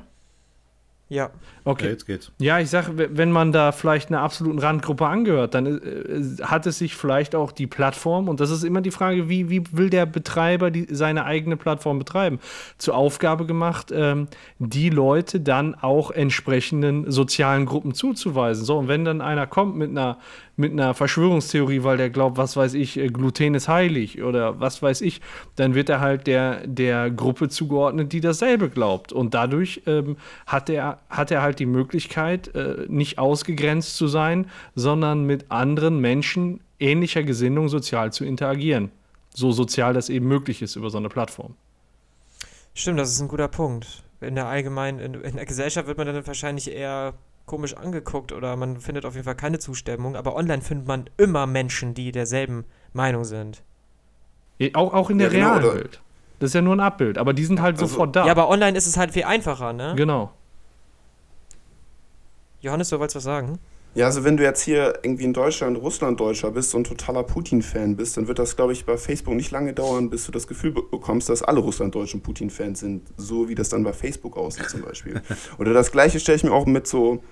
[1.10, 1.30] Ja.
[1.64, 1.86] Okay.
[1.86, 2.32] Ja, jetzt geht's.
[2.40, 6.80] Ja, ich sag, wenn man da vielleicht einer absoluten Randgruppe angehört, dann äh, hat es
[6.80, 10.06] sich vielleicht auch die Plattform, und das ist immer die Frage, wie, wie will der
[10.06, 12.40] Betreiber die, seine eigene Plattform betreiben,
[12.78, 14.28] zur Aufgabe gemacht, ähm,
[14.60, 18.66] die Leute dann auch entsprechenden sozialen Gruppen zuzuweisen.
[18.66, 20.18] So, und wenn dann einer kommt mit einer
[20.58, 24.82] mit einer Verschwörungstheorie, weil der glaubt, was weiß ich, äh, Gluten ist heilig oder was
[24.82, 25.22] weiß ich,
[25.56, 29.14] dann wird er halt der, der Gruppe zugeordnet, die dasselbe glaubt.
[29.14, 34.48] Und dadurch ähm, hat, er, hat er halt die Möglichkeit, äh, nicht ausgegrenzt zu sein,
[34.76, 38.92] sondern mit anderen Menschen ähnlicher Gesinnung sozial zu interagieren.
[39.34, 41.56] So sozial das eben möglich ist über so eine Plattform.
[42.74, 44.04] Stimmt, das ist ein guter Punkt.
[44.22, 47.14] In der allgemeinen, in, in der Gesellschaft wird man dann wahrscheinlich eher
[47.46, 51.48] komisch angeguckt oder man findet auf jeden Fall keine Zustimmung, aber online findet man immer
[51.48, 53.64] Menschen, die derselben Meinung sind.
[54.74, 56.02] Auch, auch in der ja, genau, realen Welt.
[56.40, 58.26] Das ist ja nur ein Abbild, aber die sind halt also, sofort da.
[58.26, 59.94] Ja, aber online ist es halt viel einfacher, ne?
[59.96, 60.32] Genau.
[62.62, 63.60] Johannes, du wolltest was sagen?
[63.94, 68.16] Ja, also wenn du jetzt hier irgendwie in Deutschland Russlanddeutscher bist und totaler Putin-Fan bist,
[68.18, 71.30] dann wird das, glaube ich, bei Facebook nicht lange dauern, bis du das Gefühl bekommst,
[71.30, 75.22] dass alle Russlanddeutschen Putin-Fans sind, so wie das dann bei Facebook aussieht zum Beispiel.
[75.58, 77.24] Oder das gleiche stelle ich mir auch mit so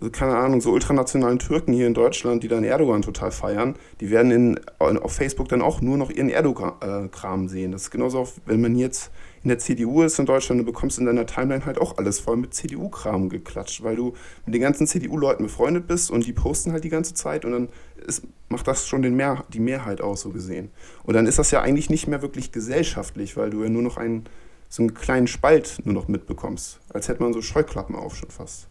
[0.00, 4.08] also keine Ahnung, so ultranationalen Türken hier in Deutschland, die dann Erdogan total feiern, die
[4.08, 7.72] werden in, auf Facebook dann auch nur noch ihren Erdogan-Kram sehen.
[7.72, 9.10] Das ist genauso, wenn man jetzt
[9.42, 12.36] in der CDU ist in Deutschland, du bekommst in deiner Timeline halt auch alles voll
[12.36, 14.14] mit CDU-Kram geklatscht, weil du
[14.44, 17.68] mit den ganzen CDU-Leuten befreundet bist und die posten halt die ganze Zeit und dann
[18.06, 20.70] ist, macht das schon den Mehr, die Mehrheit aus, so gesehen.
[21.04, 23.96] Und dann ist das ja eigentlich nicht mehr wirklich gesellschaftlich, weil du ja nur noch
[23.96, 24.24] einen,
[24.68, 26.80] so einen kleinen Spalt nur noch mitbekommst.
[26.92, 28.68] Als hätte man so Scheuklappen auf schon fast.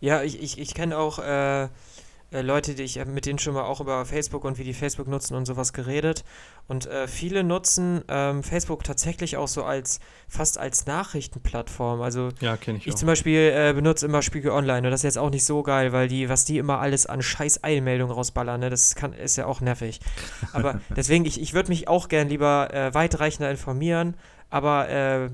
[0.00, 1.68] Ja, ich, ich, ich kenne auch äh,
[2.32, 5.08] äh, Leute, die ich mit denen schon mal auch über Facebook und wie die Facebook
[5.08, 6.24] nutzen und sowas geredet.
[6.68, 12.00] Und äh, viele nutzen ähm, Facebook tatsächlich auch so als fast als Nachrichtenplattform.
[12.00, 12.86] Also ja, ich.
[12.86, 15.62] Ich zum Beispiel äh, benutze immer Spiegel Online und das ist jetzt auch nicht so
[15.62, 19.36] geil, weil die, was die immer alles an scheiß Eilmeldungen rausballern, ne, das kann, ist
[19.36, 20.00] ja auch nervig.
[20.52, 24.16] Aber deswegen, ich, ich würde mich auch gern lieber äh, weitreichender informieren,
[24.50, 25.30] aber äh,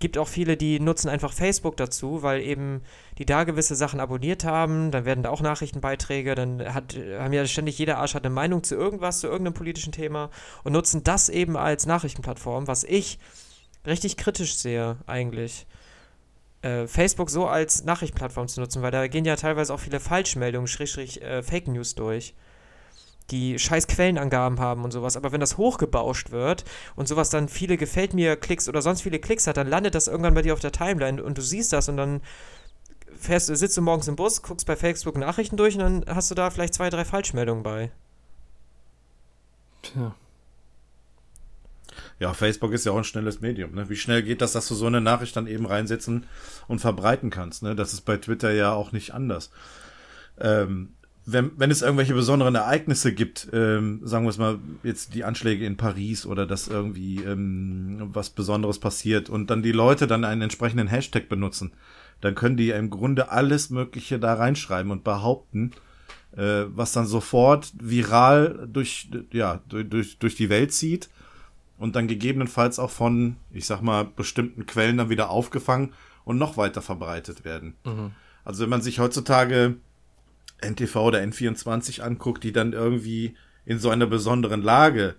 [0.00, 2.82] gibt auch viele, die nutzen einfach Facebook dazu, weil eben
[3.18, 7.46] die da gewisse Sachen abonniert haben, dann werden da auch Nachrichtenbeiträge, dann hat, haben ja
[7.46, 10.30] ständig jeder Arsch hat eine Meinung zu irgendwas, zu irgendeinem politischen Thema
[10.64, 13.18] und nutzen das eben als Nachrichtenplattform, was ich
[13.86, 15.66] richtig kritisch sehe eigentlich.
[16.62, 20.66] Äh, Facebook so als Nachrichtenplattform zu nutzen, weil da gehen ja teilweise auch viele Falschmeldungen,
[20.66, 22.34] Schrägstrich äh, Fake News durch
[23.30, 25.16] die scheiß Quellenangaben haben und sowas.
[25.16, 26.64] Aber wenn das hochgebauscht wird
[26.96, 30.08] und sowas dann viele Gefällt mir Klicks oder sonst viele Klicks hat, dann landet das
[30.08, 32.20] irgendwann bei dir auf der Timeline und du siehst das und dann
[33.18, 36.34] fährst, sitzt du morgens im Bus, guckst bei Facebook Nachrichten durch und dann hast du
[36.34, 37.90] da vielleicht zwei, drei Falschmeldungen bei.
[39.82, 40.14] Tja.
[42.18, 43.74] Ja, Facebook ist ja auch ein schnelles Medium.
[43.74, 43.88] Ne?
[43.88, 46.26] Wie schnell geht das, dass du so eine Nachricht dann eben reinsetzen
[46.68, 47.62] und verbreiten kannst?
[47.62, 47.74] Ne?
[47.74, 49.50] Das ist bei Twitter ja auch nicht anders.
[50.38, 50.94] Ähm,
[51.32, 55.66] wenn, wenn es irgendwelche besonderen Ereignisse gibt, ähm, sagen wir es mal, jetzt die Anschläge
[55.66, 60.42] in Paris oder dass irgendwie ähm, was Besonderes passiert und dann die Leute dann einen
[60.42, 61.72] entsprechenden Hashtag benutzen,
[62.20, 65.72] dann können die im Grunde alles Mögliche da reinschreiben und behaupten,
[66.36, 71.08] äh, was dann sofort viral durch, ja, durch, durch, durch die Welt zieht
[71.78, 75.92] und dann gegebenenfalls auch von, ich sag mal, bestimmten Quellen dann wieder aufgefangen
[76.24, 77.74] und noch weiter verbreitet werden.
[77.84, 78.12] Mhm.
[78.44, 79.76] Also wenn man sich heutzutage
[80.62, 83.34] NTV oder N24 anguckt, die dann irgendwie
[83.64, 85.14] in so einer besonderen Lage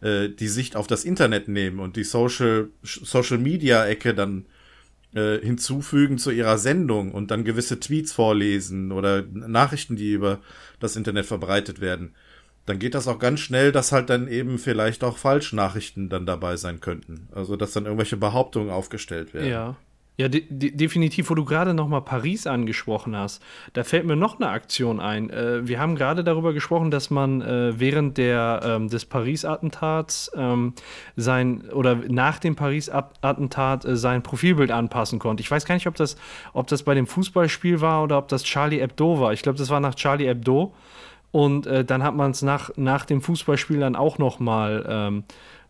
[0.00, 4.46] äh, die Sicht auf das Internet nehmen und die Social, Social Media Ecke dann
[5.14, 10.40] äh, hinzufügen zu ihrer Sendung und dann gewisse Tweets vorlesen oder Nachrichten, die über
[10.80, 12.14] das Internet verbreitet werden
[12.66, 16.56] dann geht das auch ganz schnell, dass halt dann eben vielleicht auch Falschnachrichten dann dabei
[16.56, 17.28] sein könnten.
[17.32, 19.50] Also dass dann irgendwelche Behauptungen aufgestellt werden.
[19.50, 19.76] Ja.
[20.16, 23.42] Ja, de de definitiv, wo du gerade noch mal Paris angesprochen hast,
[23.72, 25.28] da fällt mir noch eine Aktion ein.
[25.28, 30.74] Äh, wir haben gerade darüber gesprochen, dass man äh, während der, ähm, des Paris-Attentats ähm,
[31.16, 35.40] sein oder nach dem Paris-Attentat äh, sein Profilbild anpassen konnte.
[35.40, 36.16] Ich weiß gar nicht, ob das,
[36.52, 39.32] ob das bei dem Fußballspiel war oder ob das Charlie Hebdo war.
[39.32, 40.74] Ich glaube, das war nach Charlie Hebdo.
[41.32, 45.24] Und äh, dann hat man es nach, nach dem Fußballspiel dann auch noch mal, ähm,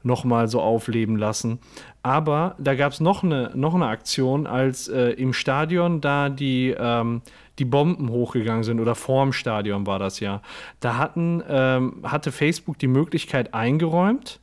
[0.05, 1.59] noch mal so aufleben lassen.
[2.03, 6.75] Aber da gab es noch eine, noch eine Aktion, als äh, im Stadion da die,
[6.79, 7.23] ähm,
[7.59, 10.43] die Bomben hochgegangen sind, oder vorm Stadion war das ja.
[10.81, 14.41] Da hatten, ähm, hatte Facebook die Möglichkeit eingeräumt,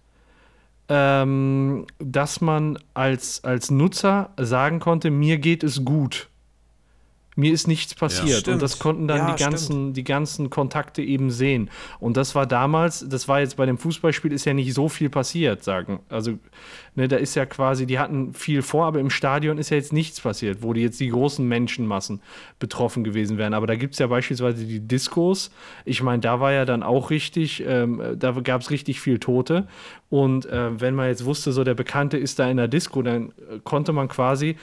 [0.90, 6.31] ähm, dass man als, als Nutzer sagen konnte, mir geht es gut
[7.36, 8.48] mir ist nichts passiert.
[8.48, 11.70] Ja, und das konnten dann ja, die, ganzen, die ganzen Kontakte eben sehen.
[12.00, 15.10] Und das war damals, das war jetzt bei dem Fußballspiel, ist ja nicht so viel
[15.10, 16.02] passiert, sagen.
[16.10, 16.34] Also,
[16.96, 19.94] ne, da ist ja quasi, die hatten viel vor, aber im Stadion ist ja jetzt
[19.94, 22.22] nichts passiert, wo die jetzt die großen Menschenmassen
[22.60, 23.54] betroffen gewesen wären.
[23.54, 25.52] Aber da gibt es ja beispielsweise die Diskos.
[25.86, 29.68] Ich meine, da war ja dann auch richtig, ähm, da gab es richtig viel Tote.
[30.10, 33.30] Und äh, wenn man jetzt wusste, so der Bekannte ist da in der Disco, dann
[33.30, 34.58] äh, konnte man quasi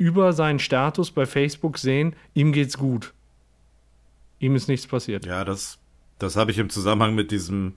[0.00, 3.12] über seinen Status bei Facebook sehen, ihm geht's gut.
[4.38, 5.26] Ihm ist nichts passiert.
[5.26, 5.78] Ja, das,
[6.18, 7.74] das habe ich im Zusammenhang mit diesem,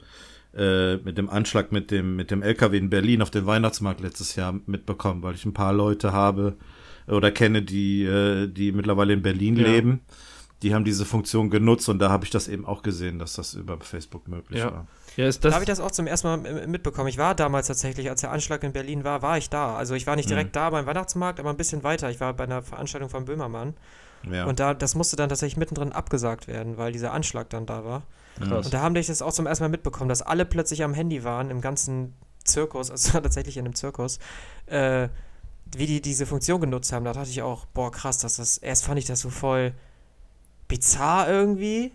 [0.55, 4.37] äh, mit dem Anschlag mit dem, mit dem LKW in Berlin auf den Weihnachtsmarkt letztes
[4.37, 6.55] Jahr mitbekommen, weil ich ein paar Leute habe
[7.07, 9.67] oder kenne, die, äh, die mittlerweile in Berlin ja.
[9.67, 9.99] leben.
[10.63, 13.53] Die haben diese Funktion genutzt und da habe ich das eben auch gesehen, dass das
[13.53, 14.71] über Facebook möglich ja.
[14.71, 14.87] war.
[15.17, 17.09] Ja, ist das da habe ich das auch zum ersten Mal mitbekommen.
[17.09, 19.75] Ich war damals tatsächlich, als der Anschlag in Berlin war, war ich da.
[19.75, 20.53] Also ich war nicht direkt mhm.
[20.53, 22.09] da beim Weihnachtsmarkt, aber ein bisschen weiter.
[22.09, 23.73] Ich war bei einer Veranstaltung von Böhmermann.
[24.31, 24.45] Ja.
[24.45, 28.03] Und da, das musste dann tatsächlich mittendrin abgesagt werden, weil dieser Anschlag dann da war.
[28.39, 28.65] Krass.
[28.65, 31.23] Und da haben ich das auch zum ersten Mal mitbekommen, dass alle plötzlich am Handy
[31.23, 34.19] waren, im ganzen Zirkus, also tatsächlich in einem Zirkus,
[34.67, 35.09] äh,
[35.75, 37.05] wie die diese Funktion genutzt haben.
[37.05, 39.73] Da dachte ich auch, boah, krass, dass das, erst fand ich das so voll
[40.73, 41.91] bizarr irgendwie,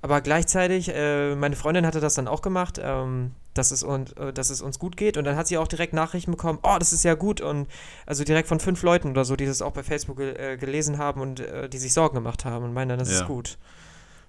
[0.00, 4.32] aber gleichzeitig, äh, meine Freundin hatte das dann auch gemacht, ähm, dass, es und, äh,
[4.32, 5.16] dass es uns gut geht.
[5.16, 7.40] Und dann hat sie auch direkt Nachrichten bekommen, oh, das ist ja gut.
[7.40, 7.66] Und
[8.06, 10.98] also direkt von fünf Leuten oder so, die das auch bei Facebook ge äh, gelesen
[10.98, 13.16] haben und äh, die sich Sorgen gemacht haben und meinen, das ja.
[13.16, 13.58] ist gut.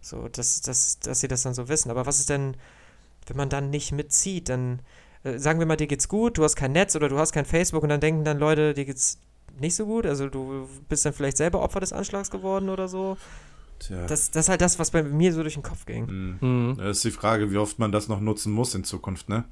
[0.02, 1.92] So, dass, dass, dass sie das dann so wissen.
[1.92, 2.58] Aber was ist denn,
[3.28, 4.80] wenn man dann nicht mitzieht, dann
[5.24, 7.46] äh, sagen wir mal, dir geht's gut, du hast kein Netz oder du hast kein
[7.46, 9.20] Facebook und dann denken dann Leute, dir geht's
[9.60, 10.08] nicht so gut.
[10.08, 13.18] Also du bist dann vielleicht selber Opfer des Anschlags geworden oder so.
[13.80, 14.06] Tja.
[14.08, 16.38] Das, das ist halt das, was bei mir so durch den Kopf ging.
[16.42, 16.48] Mhm.
[16.48, 16.78] Mhm.
[16.78, 19.46] Das ist die Frage, wie oft man das noch nutzen muss in Zukunft, ne?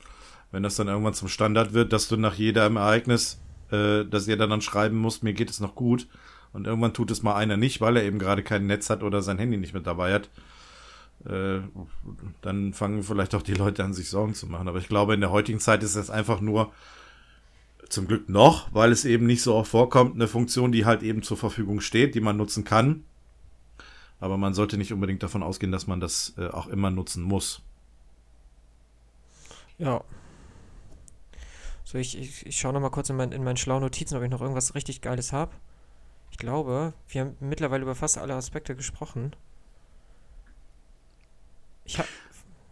[0.52, 3.40] Wenn das dann irgendwann zum Standard wird, dass du nach jedem Ereignis,
[3.72, 6.08] äh, dass jeder dann schreiben muss, mir geht es noch gut.
[6.54, 9.22] Und irgendwann tut es mal einer nicht, weil er eben gerade kein Netz hat oder
[9.22, 10.30] sein Handy nicht mit dabei hat.
[11.26, 11.60] Äh,
[12.42, 14.68] dann fangen vielleicht auch die Leute an, sich Sorgen zu machen.
[14.68, 16.72] Aber ich glaube, in der heutigen Zeit ist das einfach nur
[17.90, 21.22] zum Glück noch, weil es eben nicht so oft vorkommt, eine Funktion, die halt eben
[21.22, 23.04] zur Verfügung steht, die man nutzen kann
[24.20, 27.61] aber man sollte nicht unbedingt davon ausgehen, dass man das äh, auch immer nutzen muss.
[29.78, 30.03] Ja.
[31.84, 34.30] So, ich, ich, ich schaue nochmal kurz in, mein, in meinen schlauen Notizen, ob ich
[34.30, 35.51] noch irgendwas richtig Geiles habe.
[36.32, 39.36] Ich glaube, wir haben mittlerweile über fast alle Aspekte gesprochen.
[41.86, 42.07] Ich hab,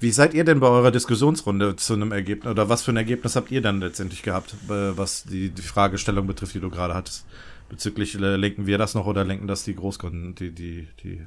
[0.03, 2.51] Wie seid ihr denn bei eurer Diskussionsrunde zu einem Ergebnis?
[2.51, 6.27] Oder was für ein Ergebnis habt ihr dann letztendlich gehabt, äh, was die, die Fragestellung
[6.27, 7.25] betrifft, die du gerade hattest?
[7.69, 11.25] Bezüglich äh, lenken wir das noch oder lenken das die Großkunden, die, die, die,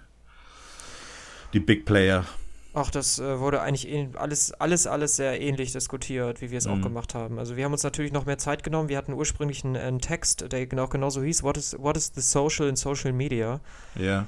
[1.55, 2.27] die Big Player?
[2.75, 6.75] Ach, das äh, wurde eigentlich alles, alles, alles sehr ähnlich diskutiert, wie wir es mhm.
[6.75, 7.39] auch gemacht haben.
[7.39, 8.91] Also wir haben uns natürlich noch mehr Zeit genommen.
[8.91, 12.21] Wir hatten ursprünglich einen, einen Text, der genau genauso hieß, What is, What is the
[12.21, 13.61] Social in Social Media?
[13.95, 14.27] Ja.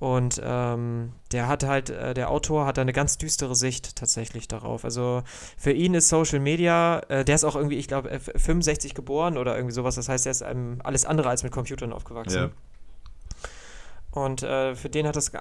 [0.00, 4.48] Und ähm, der hat halt, äh, der Autor hat da eine ganz düstere Sicht tatsächlich
[4.48, 4.82] darauf.
[4.82, 5.22] Also
[5.58, 9.54] für ihn ist Social Media, äh, der ist auch irgendwie, ich glaube, 65 geboren oder
[9.56, 9.96] irgendwie sowas.
[9.96, 12.38] Das heißt, er ist ähm, alles andere als mit Computern aufgewachsen.
[12.38, 12.50] Ja.
[14.10, 15.32] Und äh, für den hat das,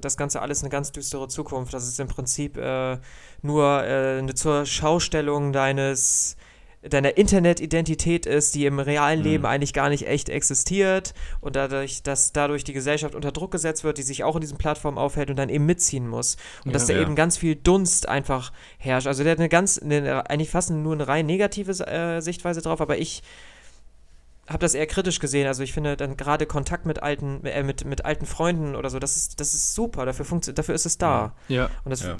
[0.00, 1.72] das Ganze alles eine ganz düstere Zukunft.
[1.72, 2.98] Das ist im Prinzip äh,
[3.42, 6.36] nur äh, eine zur Schaustellung deines
[6.82, 9.48] deiner Internetidentität ist, die im realen Leben Mhm.
[9.48, 13.98] eigentlich gar nicht echt existiert und dadurch, dass dadurch die Gesellschaft unter Druck gesetzt wird,
[13.98, 16.36] die sich auch in diesen Plattformen aufhält und dann eben mitziehen muss.
[16.64, 16.94] Und dass Ja.
[16.94, 17.06] da Ja.
[17.06, 19.08] eben ganz viel Dunst einfach herrscht.
[19.08, 22.80] Also der hat eine ganz, eine, eigentlich fast nur eine rein negative äh, Sichtweise drauf,
[22.80, 23.22] aber ich
[24.48, 25.46] habe das eher kritisch gesehen.
[25.46, 28.98] Also ich finde dann gerade Kontakt mit alten, äh, mit, mit alten Freunden oder so,
[28.98, 31.34] das ist, das ist super, dafür, funktio- dafür ist es da.
[31.48, 31.68] Ja.
[31.84, 32.16] Und das, Ja.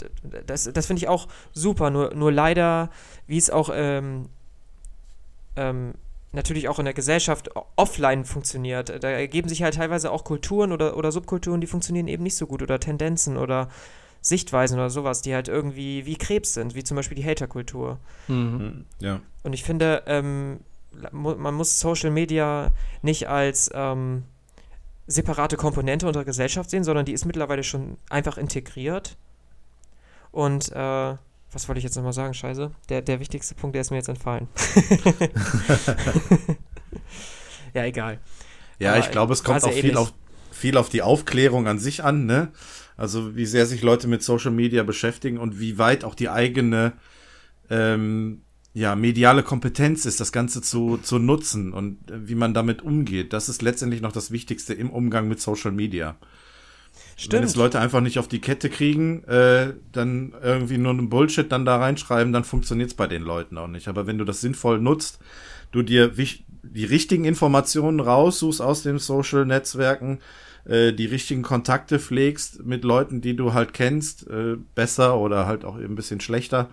[0.47, 1.89] das, das finde ich auch super.
[1.91, 2.91] Nur, nur leider,
[3.27, 4.29] wie es auch ähm,
[5.59, 5.95] ähm,
[6.33, 10.97] natürlich auch in der Gesellschaft offline funktioniert, da ergeben sich halt teilweise auch Kulturen oder,
[10.97, 13.69] oder Subkulturen, die funktionieren eben nicht so gut oder Tendenzen oder
[14.21, 17.99] Sichtweisen oder sowas, die halt irgendwie wie Krebs sind, wie zum Beispiel die Haterkultur.
[18.27, 18.85] Mhm.
[19.01, 19.21] Ja.
[19.43, 20.61] Und ich finde, ähm,
[21.13, 24.25] man muss Social Media nicht als ähm,
[25.07, 29.17] separate Komponente unserer Gesellschaft sehen, sondern die ist mittlerweile schon einfach integriert.
[30.31, 31.17] Und äh,
[31.53, 32.35] was wollte ich jetzt nochmal sagen?
[32.35, 32.71] Scheiße.
[32.89, 34.49] Der, der wichtigste Punkt, der ist mir jetzt entfallen.
[37.75, 38.21] ja, egal.
[38.79, 39.97] Ja, Aber ich glaube, es kommt auch viel ähnlich.
[39.97, 40.13] auf,
[40.51, 42.53] viel auf die Aufklärung an sich an, ne?
[42.97, 46.93] Also wie sehr sich Leute mit Social Media beschäftigen und wie weit auch die eigene
[47.71, 48.43] ähm,
[48.75, 53.33] ja, mediale Kompetenz ist, das Ganze zu, zu nutzen und äh, wie man damit umgeht.
[53.33, 56.17] Das ist letztendlich noch das Wichtigste im Umgang mit Social Media.
[57.31, 57.63] Wenn es Stimmt.
[57.65, 61.77] Leute einfach nicht auf die Kette kriegen, äh, dann irgendwie nur einen Bullshit dann da
[61.77, 63.89] reinschreiben, dann funktioniert es bei den Leuten auch nicht.
[63.89, 65.19] Aber wenn du das sinnvoll nutzt,
[65.73, 66.13] du dir
[66.63, 70.21] die richtigen Informationen raussuchst aus den Social-Netzwerken,
[70.65, 75.65] äh, die richtigen Kontakte pflegst mit Leuten, die du halt kennst, äh, besser oder halt
[75.65, 76.69] auch eben ein bisschen schlechter.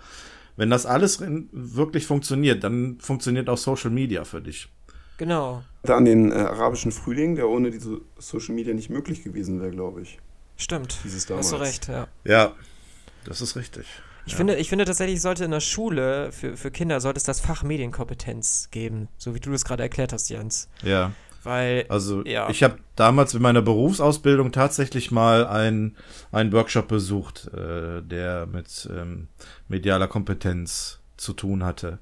[0.57, 1.21] Wenn das alles
[1.51, 4.69] wirklich funktioniert, dann funktioniert auch Social Media für dich.
[5.17, 5.63] Genau.
[5.83, 10.01] An den äh, arabischen Frühling, der ohne diese Social Media nicht möglich gewesen wäre, glaube
[10.01, 10.19] ich.
[10.57, 10.97] Stimmt.
[11.03, 11.69] Dieses Hast du damals.
[11.69, 12.07] recht, ja.
[12.23, 12.53] Ja,
[13.25, 13.85] das ist richtig.
[14.25, 14.37] Ich, Ja.
[14.37, 17.61] finde, ich finde tatsächlich, sollte in der Schule für, für Kinder sollte es das Fach
[17.63, 20.67] Medienkompetenz geben, so wie du das gerade erklärt hast, Jens.
[20.81, 21.11] Ja.
[21.43, 22.49] Weil, Also Ja.
[22.49, 25.95] ich habe damals in meiner Berufsausbildung tatsächlich mal einen,
[26.31, 29.27] einen Workshop besucht, äh, der mit ähm,
[29.67, 31.99] medialer Kompetenz zu tun hatte.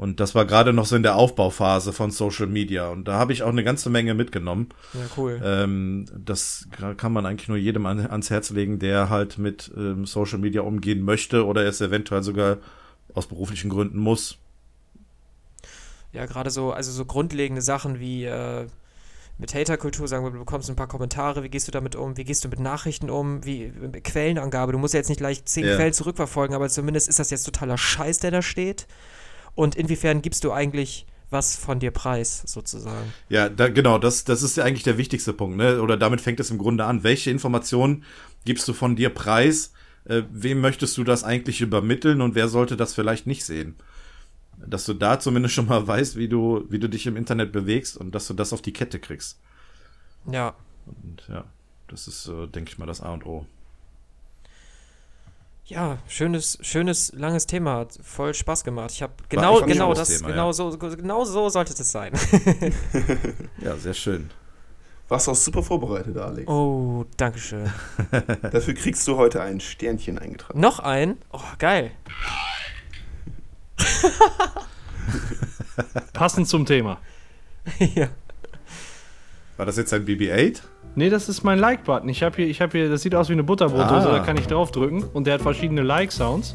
[0.00, 2.88] Und das war gerade noch so in der Aufbauphase von Social Media.
[2.88, 4.70] Und da habe ich auch eine ganze Menge mitgenommen.
[4.94, 5.38] ja, cool.
[5.44, 10.06] Ähm, das kann man eigentlich nur jedem an, ans Herz legen, der halt mit ähm,
[10.06, 12.56] Social Media umgehen möchte oder es eventuell sogar
[13.12, 14.38] aus beruflichen Gründen muss.
[16.14, 18.68] Ja, gerade so, also so grundlegende Sachen wie äh,
[19.36, 22.24] mit Haterkultur, sagen wir, du bekommst ein paar Kommentare, wie gehst du damit um, wie
[22.24, 25.66] gehst du mit Nachrichten um, wie mit Quellenangabe, du musst ja jetzt nicht gleich zehn
[25.66, 25.76] Ja.
[25.76, 28.86] Quellen zurückverfolgen, aber zumindest ist das jetzt totaler Scheiß, der da steht.
[29.60, 33.12] Und inwiefern gibst du eigentlich was von dir preis, sozusagen?
[33.28, 35.82] Ja, da, genau, das, das ist ja eigentlich der wichtigste Punkt, ne?
[35.82, 37.04] Oder damit fängt es im Grunde an.
[37.04, 38.04] Welche Informationen
[38.46, 39.74] gibst du von dir preis?
[40.06, 43.74] Äh, wem möchtest du das eigentlich übermitteln und wer sollte das vielleicht nicht sehen?
[44.56, 47.98] Dass du da zumindest schon mal weißt, wie du, wie du dich im Internet bewegst
[47.98, 49.38] und dass du das auf die Kette kriegst.
[50.24, 50.54] Ja,
[50.86, 51.44] Und ja,
[51.86, 53.44] das ist, äh, denke ich mal, das A und O.
[55.70, 58.90] ja, schönes, schönes, langes Thema, hat voll Spaß gemacht.
[58.90, 60.52] Ich habe genau, genau das, Thema, genau ja.
[60.52, 62.12] so, genau so sollte es sein.
[63.62, 64.30] Ja, sehr schön.
[65.08, 66.48] Warst auch super vorbereitet, Alex.
[66.48, 67.70] Oh, Dankeschön.
[68.42, 70.58] Dafür kriegst du heute ein Sternchen eingetragen.
[70.58, 71.18] Noch ein?
[71.32, 71.92] Oh, geil.
[76.12, 76.98] Passend zum Thema.
[77.78, 78.08] ja.
[79.56, 80.62] War das jetzt ein BB-8?
[80.96, 82.08] Nee, das ist mein Like-Button.
[82.08, 84.12] Ich habe hier, ich habe hier, das sieht aus wie eine Butterbrotdose, Ah.
[84.12, 86.52] da kann ich draufdrücken und der hat verschiedene Like-Sounds.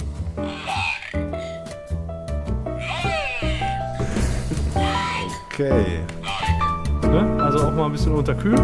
[5.53, 5.99] Okay.
[7.03, 7.38] Ne?
[7.41, 8.59] Also auch mal ein bisschen unterkühlt.